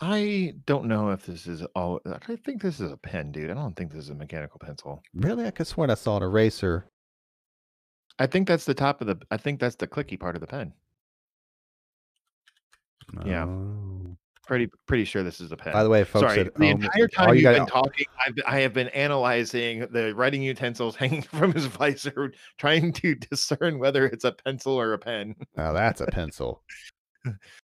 [0.01, 2.01] I don't know if this is all.
[2.07, 3.51] I think this is a pen, dude.
[3.51, 5.03] I don't think this is a mechanical pencil.
[5.15, 6.87] Really, I could swear I saw an eraser.
[8.19, 9.19] I think that's the top of the.
[9.31, 10.73] I think that's the clicky part of the pen.
[13.27, 13.45] Yeah.
[13.45, 14.17] Oh.
[14.47, 15.73] Pretty pretty sure this is a pen.
[15.73, 18.07] By the way, folks, Sorry, at the home, entire time you you've got- been talking,
[18.27, 23.79] I've, I have been analyzing the writing utensils hanging from his visor, trying to discern
[23.79, 25.37] whether it's a pencil or a pen.
[25.57, 26.63] Oh, that's a pencil.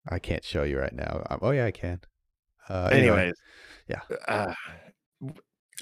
[0.09, 1.27] I can't show you right now.
[1.29, 2.01] Um, oh yeah, I can.
[2.71, 3.35] Uh, anyway, Anyways,
[3.89, 4.01] yeah.
[4.29, 4.55] Uh,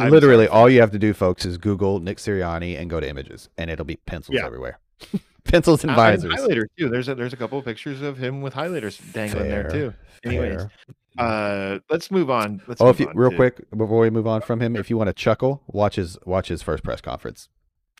[0.00, 0.58] literally sorry.
[0.58, 3.70] all you have to do, folks, is Google Nick Sirianni and go to images, and
[3.70, 4.46] it'll be pencils Yeah.
[4.46, 4.78] everywhere.
[5.44, 6.40] pencils and I- and visors.
[6.40, 6.88] highlighters too.
[6.88, 9.94] There's a there's a couple of pictures of him with highlighters dangling there too.
[10.24, 10.70] Anyways, fair.
[11.18, 12.60] Uh, let's move on.
[12.66, 14.88] Let's oh, move if you real to- quick before we move on from him, if
[14.90, 17.48] you want to chuckle, watch his watch his first press conference.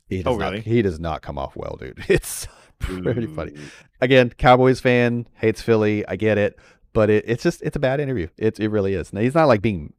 [0.09, 0.63] He does Oh, not, really?
[0.63, 2.03] he does not come off well, dude.
[2.09, 3.55] It's pretty funny.
[4.01, 6.07] Again, Cowboys fan hates Philly.
[6.07, 6.57] I get it,
[6.99, 8.27] but it, it's just it's a bad interview.
[8.37, 9.13] It it really is.
[9.13, 9.93] Now, he's not like being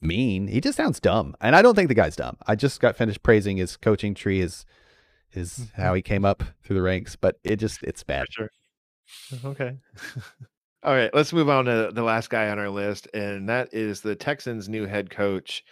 [0.00, 0.46] mean.
[0.46, 2.36] He just sounds dumb, and I don't think the guy's dumb.
[2.46, 4.64] I just got finished praising his coaching tree, his
[5.28, 5.96] his how mm-hmm.
[5.96, 8.28] he came up through the ranks, but it just it's bad.
[8.30, 8.48] Sure.
[9.32, 9.76] Oh, okay.
[10.84, 14.02] All right, let's move on to the last guy on our list, and that is
[14.02, 15.64] the Texans' new head coach,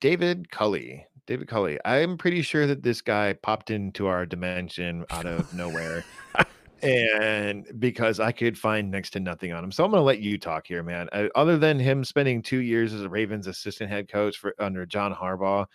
[0.00, 1.06] David Culley.
[1.28, 1.78] David Culley.
[1.84, 6.04] I'm pretty sure that this guy popped into our dimension out of nowhere.
[6.82, 9.72] and because I could find next to nothing on him.
[9.72, 11.08] So I'm going to let you talk here, man.
[11.12, 14.84] Uh, other than him spending two years as a Ravens assistant head coach for under
[14.84, 15.66] John Harbaugh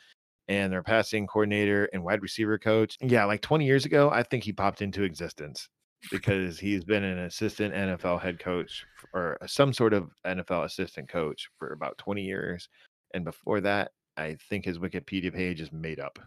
[0.47, 2.97] and their passing coordinator and wide receiver coach.
[3.01, 5.69] Yeah, like 20 years ago, I think he popped into existence
[6.11, 11.49] because he's been an assistant NFL head coach or some sort of NFL assistant coach
[11.57, 12.69] for about 20 years.
[13.13, 16.19] And before that, I think his Wikipedia page is made up.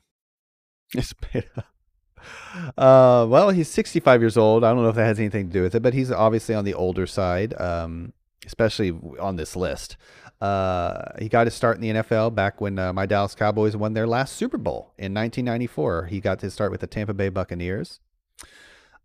[0.95, 1.67] It's made up.
[2.79, 4.65] Uh, well, he's 65 years old.
[4.65, 6.65] I don't know if that has anything to do with it, but he's obviously on
[6.65, 8.13] the older side, um,
[8.47, 9.97] especially on this list.
[10.41, 13.95] Uh, he got his start in the NFL back when uh, my Dallas Cowboys won
[13.95, 16.07] their last Super Bowl in 1994.
[16.07, 18.01] He got his start with the Tampa Bay Buccaneers.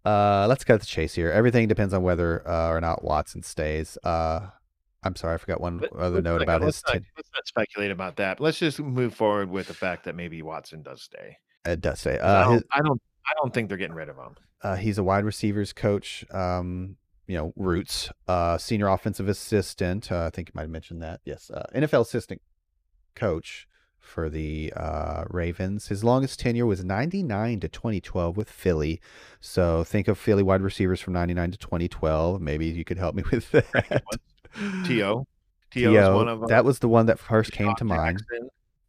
[0.05, 1.30] Uh, let's cut the chase here.
[1.32, 3.97] Everything depends on whether uh, or not Watson stays.
[4.03, 4.47] Uh,
[5.03, 6.67] I'm sorry, I forgot one Let- other note not- about his.
[6.67, 8.39] let's not, ten- let's not speculate about that.
[8.39, 11.38] Let's just move forward with the fact that maybe Watson does stay.
[11.65, 13.01] it does say 'Cause I, uh, don't, his, I don't.
[13.30, 14.36] I don't think they're getting rid of him.
[14.61, 16.25] Uh, he's a wide receivers coach.
[16.32, 18.09] Um, you know, roots.
[18.27, 20.11] Uh, senior offensive assistant.
[20.11, 21.21] Uh, I think you might have mentioned that.
[21.25, 22.41] Yes, uh, NFL assistant
[23.15, 23.67] coach
[23.99, 25.89] for the uh, Ravens.
[25.89, 28.99] His longest tenure was 99 to 2012 with Philly.
[29.39, 32.41] So think of Philly wide receivers from 99 to 2012.
[32.41, 34.03] Maybe you could help me with that.
[34.86, 35.27] To.
[35.71, 36.49] To is one of them.
[36.49, 38.23] that was the one that first came to mind.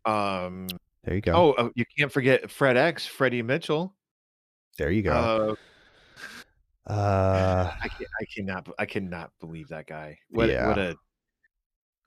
[0.07, 0.67] Um.
[1.05, 1.33] There you go.
[1.33, 3.95] Oh, uh, you can't forget Fred X, Freddie Mitchell.
[4.81, 5.13] There you go.
[5.13, 5.55] Uh,
[6.91, 10.19] Uh, I can I cannot I cannot believe that guy.
[10.31, 10.67] What Yeah.
[10.67, 10.97] what a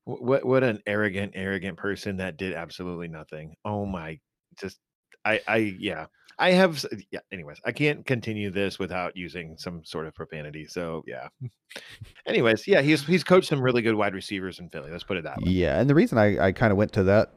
[0.06, 3.56] what what an arrogant arrogant person that did absolutely nothing.
[3.64, 4.20] Oh my,
[4.60, 4.80] just
[5.24, 6.08] I, I, yeah,
[6.38, 6.84] I have.
[7.12, 7.22] Yeah.
[7.32, 10.66] Anyways, I can't continue this without using some sort of profanity.
[10.66, 11.28] So yeah.
[12.26, 14.92] anyways, yeah, he's he's coached some really good wide receivers in Philly.
[14.92, 15.52] Let's put it that way.
[15.52, 17.32] Yeah, and the reason I I kind of went to that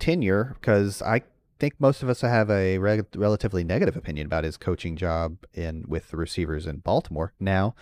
[0.00, 1.22] tenure because I
[1.58, 5.84] think most of us have a re- relatively negative opinion about his coaching job in
[5.88, 7.32] with the receivers in Baltimore.
[7.40, 7.74] Now,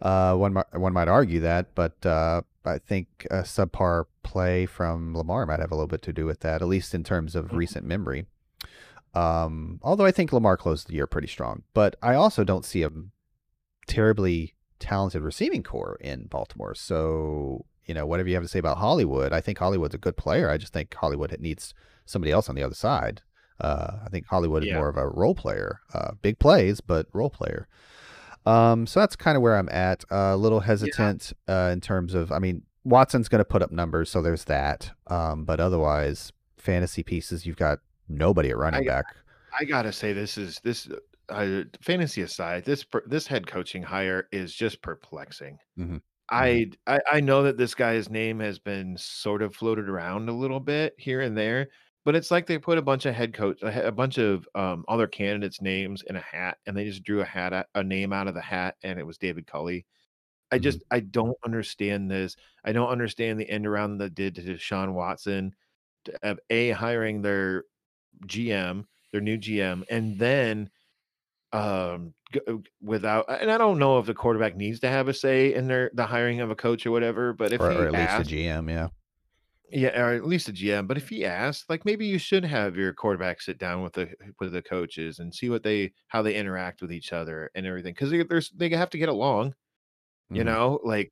[0.00, 5.16] uh, one might, one might argue that, but uh, I think a subpar play from
[5.16, 7.46] Lamar might have a little bit to do with that, at least in terms of
[7.46, 7.56] mm-hmm.
[7.56, 8.26] recent memory.
[9.14, 12.82] Um, although I think Lamar closed the year pretty strong, but I also don't see
[12.82, 12.90] a
[13.86, 16.74] terribly talented receiving core in Baltimore.
[16.74, 20.16] So you know, whatever you have to say about Hollywood, I think Hollywood's a good
[20.16, 20.48] player.
[20.48, 21.74] I just think Hollywood needs
[22.12, 23.22] somebody else on the other side.
[23.60, 24.74] Uh, I think Hollywood yeah.
[24.74, 27.68] is more of a role player, uh, big plays, but role player.
[28.44, 30.04] Um, so that's kind of where I'm at.
[30.10, 31.66] Uh, a little hesitant yeah.
[31.66, 34.90] uh, in terms of, I mean, Watson's going to put up numbers, so there's that.
[35.06, 39.04] Um, but otherwise, fantasy pieces, you've got nobody at running I, back.
[39.58, 40.88] I gotta say, this is this
[41.28, 45.58] uh, fantasy aside, this this head coaching hire is just perplexing.
[45.78, 45.98] Mm-hmm.
[46.30, 46.92] I, mm-hmm.
[46.92, 50.60] I I know that this guy's name has been sort of floated around a little
[50.60, 51.68] bit here and there,
[52.04, 55.06] but it's like they put a bunch of head coach, a, bunch of um, other
[55.06, 58.34] candidates' names in a hat, and they just drew a hat, a name out of
[58.34, 59.86] the hat, and it was David Culley.
[60.50, 60.62] I mm-hmm.
[60.64, 62.36] just I don't understand this.
[62.64, 65.54] I don't understand the end around that did to Deshaun Watson,
[66.22, 67.64] of a hiring their
[68.26, 70.70] GM, their new GM, and then
[71.52, 72.14] um
[72.48, 75.68] uh, without and I don't know if the quarterback needs to have a say in
[75.68, 78.32] their the hiring of a coach or whatever, but if or, or at asked, least
[78.32, 78.88] a GM, yeah.
[79.74, 80.86] Yeah, or at least a GM.
[80.86, 84.10] But if he asks, like maybe you should have your quarterback sit down with the
[84.38, 87.94] with the coaches and see what they how they interact with each other and everything
[87.94, 89.54] because they, there's they have to get along.
[90.30, 90.48] You mm-hmm.
[90.48, 91.10] know, like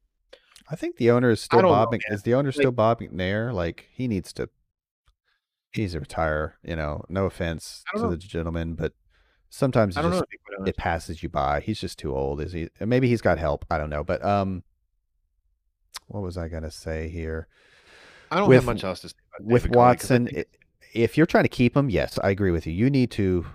[0.71, 1.93] I think the owner is still Bob.
[1.93, 3.53] Know, is the owner like, still Bob McNair?
[3.53, 4.51] Like he needs to.
[5.73, 6.59] He needs to retire.
[6.63, 8.11] You know, no offense to know.
[8.11, 8.93] the gentleman, but
[9.49, 10.25] sometimes it, just,
[10.67, 11.61] it passes you by.
[11.61, 12.43] He's just too old.
[12.43, 12.69] Is he?
[12.79, 13.65] Maybe he's got help.
[13.71, 14.05] I don't know.
[14.05, 14.65] But um,
[16.09, 17.49] what was I gonna say here?
[18.31, 20.27] I don't with, have much else to say with Watson.
[20.27, 20.47] Think...
[20.93, 22.73] If you're trying to keep him, yes, I agree with you.
[22.73, 23.47] You need to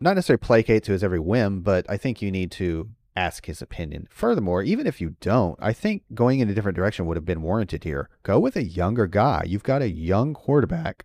[0.00, 3.60] not necessarily placate to his every whim, but I think you need to ask his
[3.60, 4.08] opinion.
[4.10, 7.42] Furthermore, even if you don't, I think going in a different direction would have been
[7.42, 8.08] warranted here.
[8.22, 9.44] Go with a younger guy.
[9.46, 11.04] You've got a young quarterback.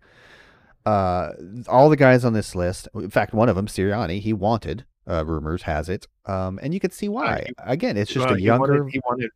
[0.86, 1.32] Uh,
[1.68, 4.84] all the guys on this list, in fact, one of them, Sirianni, he wanted.
[5.06, 7.46] Uh, rumors has it, um, and you could see why.
[7.58, 8.74] Uh, Again, it's just well, a younger.
[8.74, 9.30] He wanted, he wanted,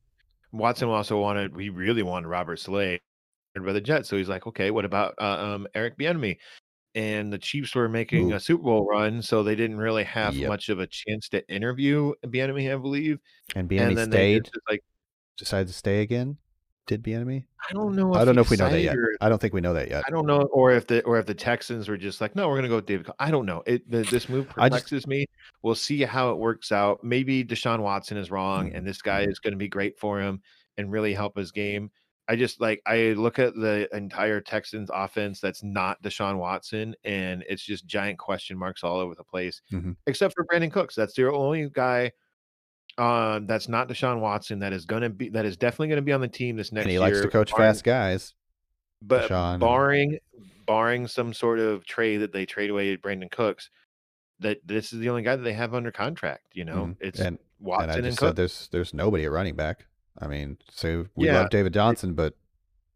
[0.53, 1.59] Watson also wanted.
[1.59, 3.01] He really wanted Robert Saleh
[3.61, 4.09] by the Jets.
[4.09, 5.24] So he's like, okay, what about uh,
[5.55, 6.38] um, Eric Bieniemy?
[6.94, 8.36] And the Chiefs were making Ooh.
[8.36, 10.48] a Super Bowl run, so they didn't really have yep.
[10.48, 13.18] much of a chance to interview Bieniemy, I believe.
[13.57, 14.50] And Bieniemy stayed.
[14.68, 14.82] like
[15.38, 16.36] decided to stay again.
[16.86, 17.44] Did Bieniemy?
[17.70, 18.12] I don't know.
[18.12, 18.96] I don't know if we know that yet.
[18.96, 20.03] Or, I don't think we know that yet.
[20.07, 22.55] I don't know, or if the or if the Texans were just like, no, we're
[22.55, 23.09] going to go with David.
[23.20, 23.62] I don't know.
[23.66, 25.26] It the, this move perplexes just, me.
[25.62, 27.05] We'll see how it works out.
[27.05, 28.76] Maybe Deshaun Watson is wrong, mm-hmm.
[28.76, 30.42] and this guy is going to be great for him
[30.76, 31.90] and really help his game.
[32.29, 37.45] I just like I look at the entire Texans offense that's not Deshaun Watson, and
[37.49, 39.93] it's just giant question marks all over the place, mm-hmm.
[40.07, 40.95] except for Brandin Cooks.
[40.95, 42.12] That's the only guy
[42.99, 46.20] uh, that's not Deshaun Watson that is gonna be that is definitely gonna be on
[46.20, 47.01] the team this next and he year.
[47.01, 48.35] likes to coach barring, fast guys.
[49.01, 50.18] But Deshaun barring
[50.66, 53.70] barring some sort of trade that they trade away Brandin Cooks,
[54.41, 56.45] that this is the only guy that they have under contract.
[56.53, 56.93] You know, mm-hmm.
[57.07, 58.37] it's and, Watson and, I just and Cook.
[58.37, 59.87] There's there's nobody at running back.
[60.19, 61.41] I mean, so we yeah.
[61.41, 62.35] love David Johnson, but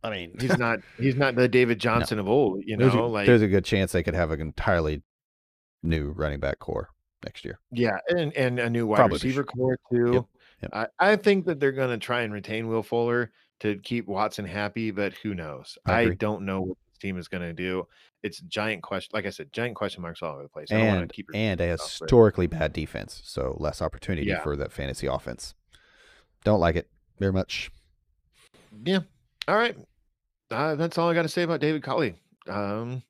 [0.03, 2.23] I mean, he's not he's not the David Johnson no.
[2.23, 2.63] of old.
[2.65, 5.03] You know, there's a, like there's a good chance they could have an entirely
[5.83, 6.91] new running back core
[7.25, 7.59] next year.
[7.71, 10.13] Yeah, and and a new wide Probably receiver core too.
[10.13, 10.25] Yep.
[10.63, 10.71] Yep.
[10.73, 14.47] I, I think that they're going to try and retain Will Fuller to keep Watson
[14.47, 15.77] happy, but who knows?
[15.85, 17.87] I, I don't know what this team is going to do.
[18.23, 19.11] It's giant question.
[19.13, 20.71] Like I said, giant question marks all over the place.
[20.71, 24.43] and and a historically bad defense, so less opportunity yeah.
[24.43, 25.55] for that fantasy offense.
[26.43, 26.89] Don't like it
[27.19, 27.71] very much.
[28.85, 29.01] Yeah.
[29.49, 29.77] All right.
[30.51, 32.15] Uh, that's all I got to say about David Culley.
[32.49, 33.03] Um,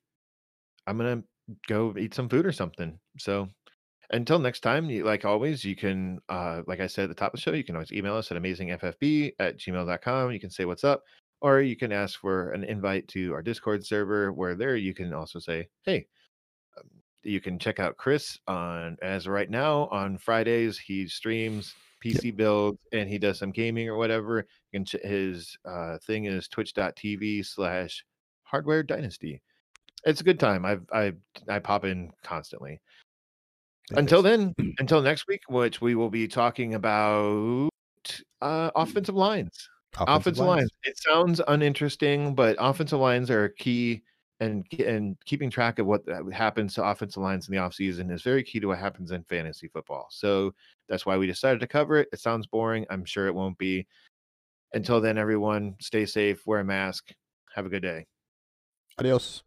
[0.87, 1.23] I'm gonna
[1.67, 2.97] go eat some food or something.
[3.19, 3.49] So
[4.11, 7.33] until next time, you, like always, you can, uh, like I said at the top
[7.33, 10.31] of the show, you can always email us at amazingffb at gmail.com.
[10.31, 11.03] You can say what's up,
[11.41, 15.13] or you can ask for an invite to our Discord server, where there you can
[15.13, 16.07] also say, hey,
[16.77, 16.85] um,
[17.23, 20.79] you can check out Chris on as right now on Fridays.
[20.79, 22.35] He streams PC yep.
[22.35, 24.45] builds and he does some gaming or whatever.
[24.73, 28.03] And his uh, thing is twitch.tv slash
[28.43, 29.41] hardware dynasty.
[30.05, 30.65] It's a good time.
[30.65, 31.13] I've I
[31.49, 32.79] I pop in constantly.
[33.91, 37.69] Until then, until next week, which we will be talking about
[38.41, 39.69] uh, offensive lines.
[39.95, 40.59] Offensive, offensive lines.
[40.59, 40.71] lines.
[40.83, 44.03] It sounds uninteresting, but offensive lines are a key
[44.39, 48.21] and and keeping track of what uh, happens to offensive lines in the offseason is
[48.21, 50.07] very key to what happens in fantasy football.
[50.11, 50.53] So
[50.87, 52.09] that's why we decided to cover it.
[52.13, 52.85] It sounds boring.
[52.89, 53.87] I'm sure it won't be.
[54.73, 57.11] Until then, everyone, stay safe, wear a mask.
[57.55, 58.05] Have a good day.
[58.99, 59.43] Adios.